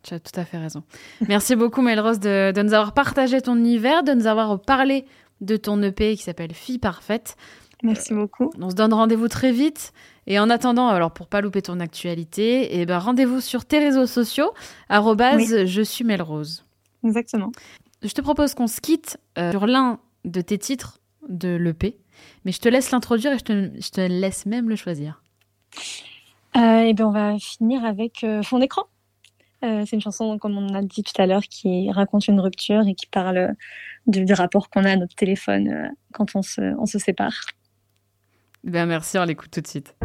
Tu 0.03 0.13
as 0.13 0.19
tout 0.19 0.37
à 0.37 0.43
fait 0.43 0.57
raison. 0.57 0.83
Merci 1.27 1.55
beaucoup, 1.55 1.81
Melrose, 1.81 2.19
de, 2.19 2.51
de, 2.51 2.61
nous 2.61 2.73
avoir 2.73 2.93
partagé 2.93 3.41
ton 3.41 3.55
univers, 3.55 4.03
de 4.03 4.13
nous 4.13 4.27
avoir 4.27 4.61
parlé 4.61 5.05
de 5.39 5.55
ton 5.55 5.81
EP 5.81 6.15
qui 6.17 6.23
s'appelle 6.23 6.53
Fille 6.53 6.79
Parfaite. 6.79 7.37
Merci 7.83 8.13
beaucoup. 8.13 8.51
On 8.59 8.69
se 8.69 8.75
donne 8.75 8.93
rendez-vous 8.93 9.27
très 9.27 9.51
vite. 9.51 9.93
Et 10.27 10.39
en 10.39 10.49
attendant, 10.49 10.87
alors 10.87 11.11
pour 11.11 11.27
pas 11.27 11.41
louper 11.41 11.61
ton 11.61 11.79
actualité, 11.79 12.79
eh 12.79 12.85
ben 12.85 12.97
rendez-vous 12.97 13.41
sur 13.41 13.65
tes 13.65 13.79
réseaux 13.79 14.05
sociaux, 14.05 14.51
oui. 14.89 15.67
je 15.67 15.81
suis 15.81 16.05
Melrose. 16.05 16.65
Exactement. 17.03 17.51
Je 18.01 18.11
te 18.13 18.21
propose 18.21 18.53
qu'on 18.53 18.67
se 18.67 18.81
quitte 18.81 19.17
euh, 19.37 19.51
sur 19.51 19.67
l'un 19.67 19.99
de 20.25 20.41
tes 20.41 20.57
titres 20.57 20.99
de 21.27 21.55
l'EP, 21.55 21.97
mais 22.45 22.51
je 22.51 22.59
te 22.59 22.69
laisse 22.69 22.91
l'introduire 22.91 23.33
et 23.33 23.37
je 23.37 23.43
te, 23.43 23.71
je 23.79 23.89
te, 23.89 24.01
laisse 24.01 24.45
même 24.45 24.69
le 24.69 24.75
choisir. 24.75 25.21
Euh, 26.55 26.81
et 26.81 26.93
bien 26.93 27.07
on 27.07 27.11
va 27.11 27.37
finir 27.39 27.83
avec 27.83 28.23
euh, 28.23 28.43
Fond 28.43 28.59
d'écran. 28.59 28.83
Euh, 29.63 29.83
c'est 29.85 29.95
une 29.95 30.01
chanson, 30.01 30.37
comme 30.37 30.57
on 30.57 30.73
a 30.75 30.81
dit 30.81 31.03
tout 31.03 31.21
à 31.21 31.25
l'heure, 31.25 31.43
qui 31.43 31.89
raconte 31.91 32.27
une 32.27 32.39
rupture 32.41 32.85
et 32.85 32.95
qui 32.95 33.07
parle 33.07 33.55
du, 34.07 34.25
du 34.25 34.33
rapport 34.33 34.69
qu'on 34.69 34.83
a 34.83 34.91
à 34.91 34.95
notre 34.97 35.15
téléphone 35.15 35.91
quand 36.11 36.35
on 36.35 36.41
se, 36.41 36.61
on 36.77 36.85
se 36.85 36.99
sépare. 36.99 37.33
Ben 38.63 38.85
merci, 38.85 39.17
on 39.17 39.23
l'écoute 39.23 39.51
tout 39.51 39.61
de 39.61 39.67
suite. 39.67 39.95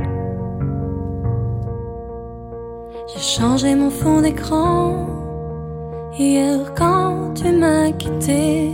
J'ai 3.11 3.21
changé 3.21 3.75
mon 3.75 3.88
fond 3.88 4.21
d'écran 4.21 5.07
hier 6.18 6.75
quand 6.77 7.33
tu 7.35 7.51
m'as 7.53 7.90
quitté. 7.92 8.71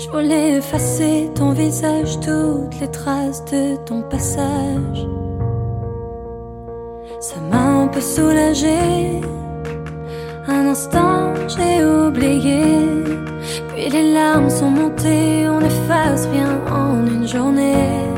Je 0.00 0.08
voulais 0.10 0.56
effacer 0.56 1.30
ton 1.36 1.52
visage, 1.52 2.18
toutes 2.18 2.80
les 2.80 2.90
traces 2.90 3.44
de 3.44 3.76
ton 3.84 4.02
passage. 4.02 5.06
Ça 7.20 7.36
m'a 7.50 7.82
un 7.82 7.86
peu 7.86 8.00
soulagé. 8.00 9.20
Un 10.48 10.66
instant, 10.66 11.32
j'ai 11.46 11.84
oublié. 11.84 12.64
Puis 13.68 13.88
les 13.90 14.12
larmes 14.12 14.50
sont 14.50 14.70
montées, 14.70 15.46
on 15.48 15.60
n'efface 15.60 16.26
rien 16.32 16.58
en 16.68 17.06
une 17.06 17.28
journée. 17.28 18.11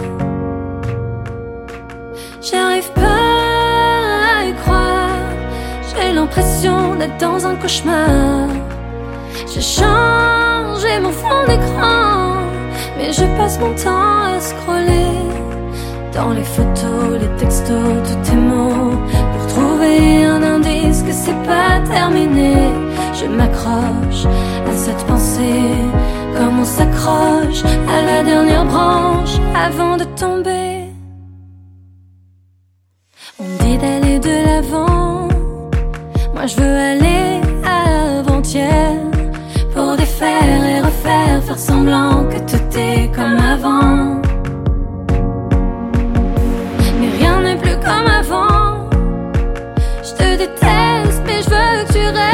L'impression 6.24 6.94
d'être 6.94 7.18
dans 7.18 7.46
un 7.46 7.54
cauchemar. 7.56 8.48
J'ai 9.52 9.60
changé 9.60 10.90
mon 11.02 11.12
fond 11.12 11.42
d'écran, 11.46 12.36
mais 12.96 13.12
je 13.12 13.24
passe 13.36 13.58
mon 13.60 13.74
temps 13.74 14.22
à 14.32 14.40
scroller 14.40 15.18
dans 16.14 16.32
les 16.32 16.48
photos, 16.56 17.20
les 17.20 17.32
textos, 17.36 17.96
tous 18.06 18.30
tes 18.30 18.36
mots 18.36 18.96
pour 19.32 19.46
trouver 19.54 20.24
un 20.24 20.42
indice 20.54 21.02
que 21.02 21.12
c'est 21.12 21.40
pas 21.50 21.74
terminé. 21.92 22.54
Je 23.20 23.26
m'accroche 23.26 24.24
à 24.70 24.74
cette 24.84 25.04
pensée, 25.06 25.74
comme 26.36 26.60
on 26.60 26.68
s'accroche 26.76 27.62
à 27.96 27.98
la 28.10 28.22
dernière 28.22 28.64
branche 28.64 29.36
avant 29.54 29.96
de 29.98 30.04
tomber. 30.22 30.88
On 33.38 33.48
dit 33.62 33.76
d'aller 33.76 34.18
de 34.20 34.34
l'avant. 34.46 34.93
Je 36.46 36.56
veux 36.56 36.76
aller 36.76 37.40
avant-hier 37.64 38.92
pour 39.72 39.96
défaire 39.96 40.44
et 40.44 40.80
refaire, 40.80 41.42
faire 41.42 41.58
semblant 41.58 42.26
que 42.28 42.36
tout 42.40 42.78
est 42.78 43.10
comme 43.14 43.38
avant. 43.38 44.20
Mais 47.00 47.08
rien 47.18 47.40
n'est 47.40 47.56
plus 47.56 47.76
comme 47.76 48.06
avant. 48.06 48.90
Je 50.02 50.10
te 50.10 50.36
déteste, 50.36 51.22
mais 51.26 51.40
je 51.40 51.48
veux 51.48 51.84
que 51.86 51.92
tu 51.94 52.06
restes. 52.08 52.33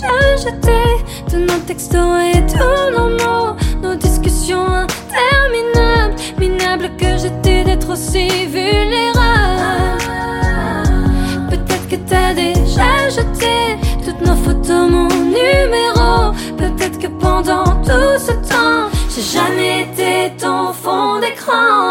chat 0.00 0.36
jeté 0.36 0.82
de 1.30 1.38
nos 1.38 1.58
textos 1.66 2.22
et 2.34 2.40
de 2.40 2.96
nos 2.96 3.10
mots, 3.20 3.56
nos 3.82 3.94
discussions 3.94 4.66
interminables, 4.86 6.14
minables 6.38 6.90
que 6.96 7.18
j'étais 7.18 7.64
d'être 7.64 7.90
aussi 7.90 8.46
vulnérable. 8.46 10.00
Peut-être 11.50 11.88
que 11.88 11.96
t'as 12.08 12.32
déjà 12.34 13.08
jeté 13.10 13.76
toutes 14.04 14.22
nos 14.26 14.36
photos, 14.36 14.90
mon 14.90 15.08
numéro. 15.08 16.32
Peut-être 16.56 16.98
que 16.98 17.08
pendant 17.08 17.64
tout 17.82 18.18
ce 18.26 18.32
temps, 18.48 18.88
j'ai 19.14 19.22
jamais 19.38 19.82
été 19.82 20.32
ton 20.38 20.72
fond 20.72 21.20
d'écran. 21.20 21.89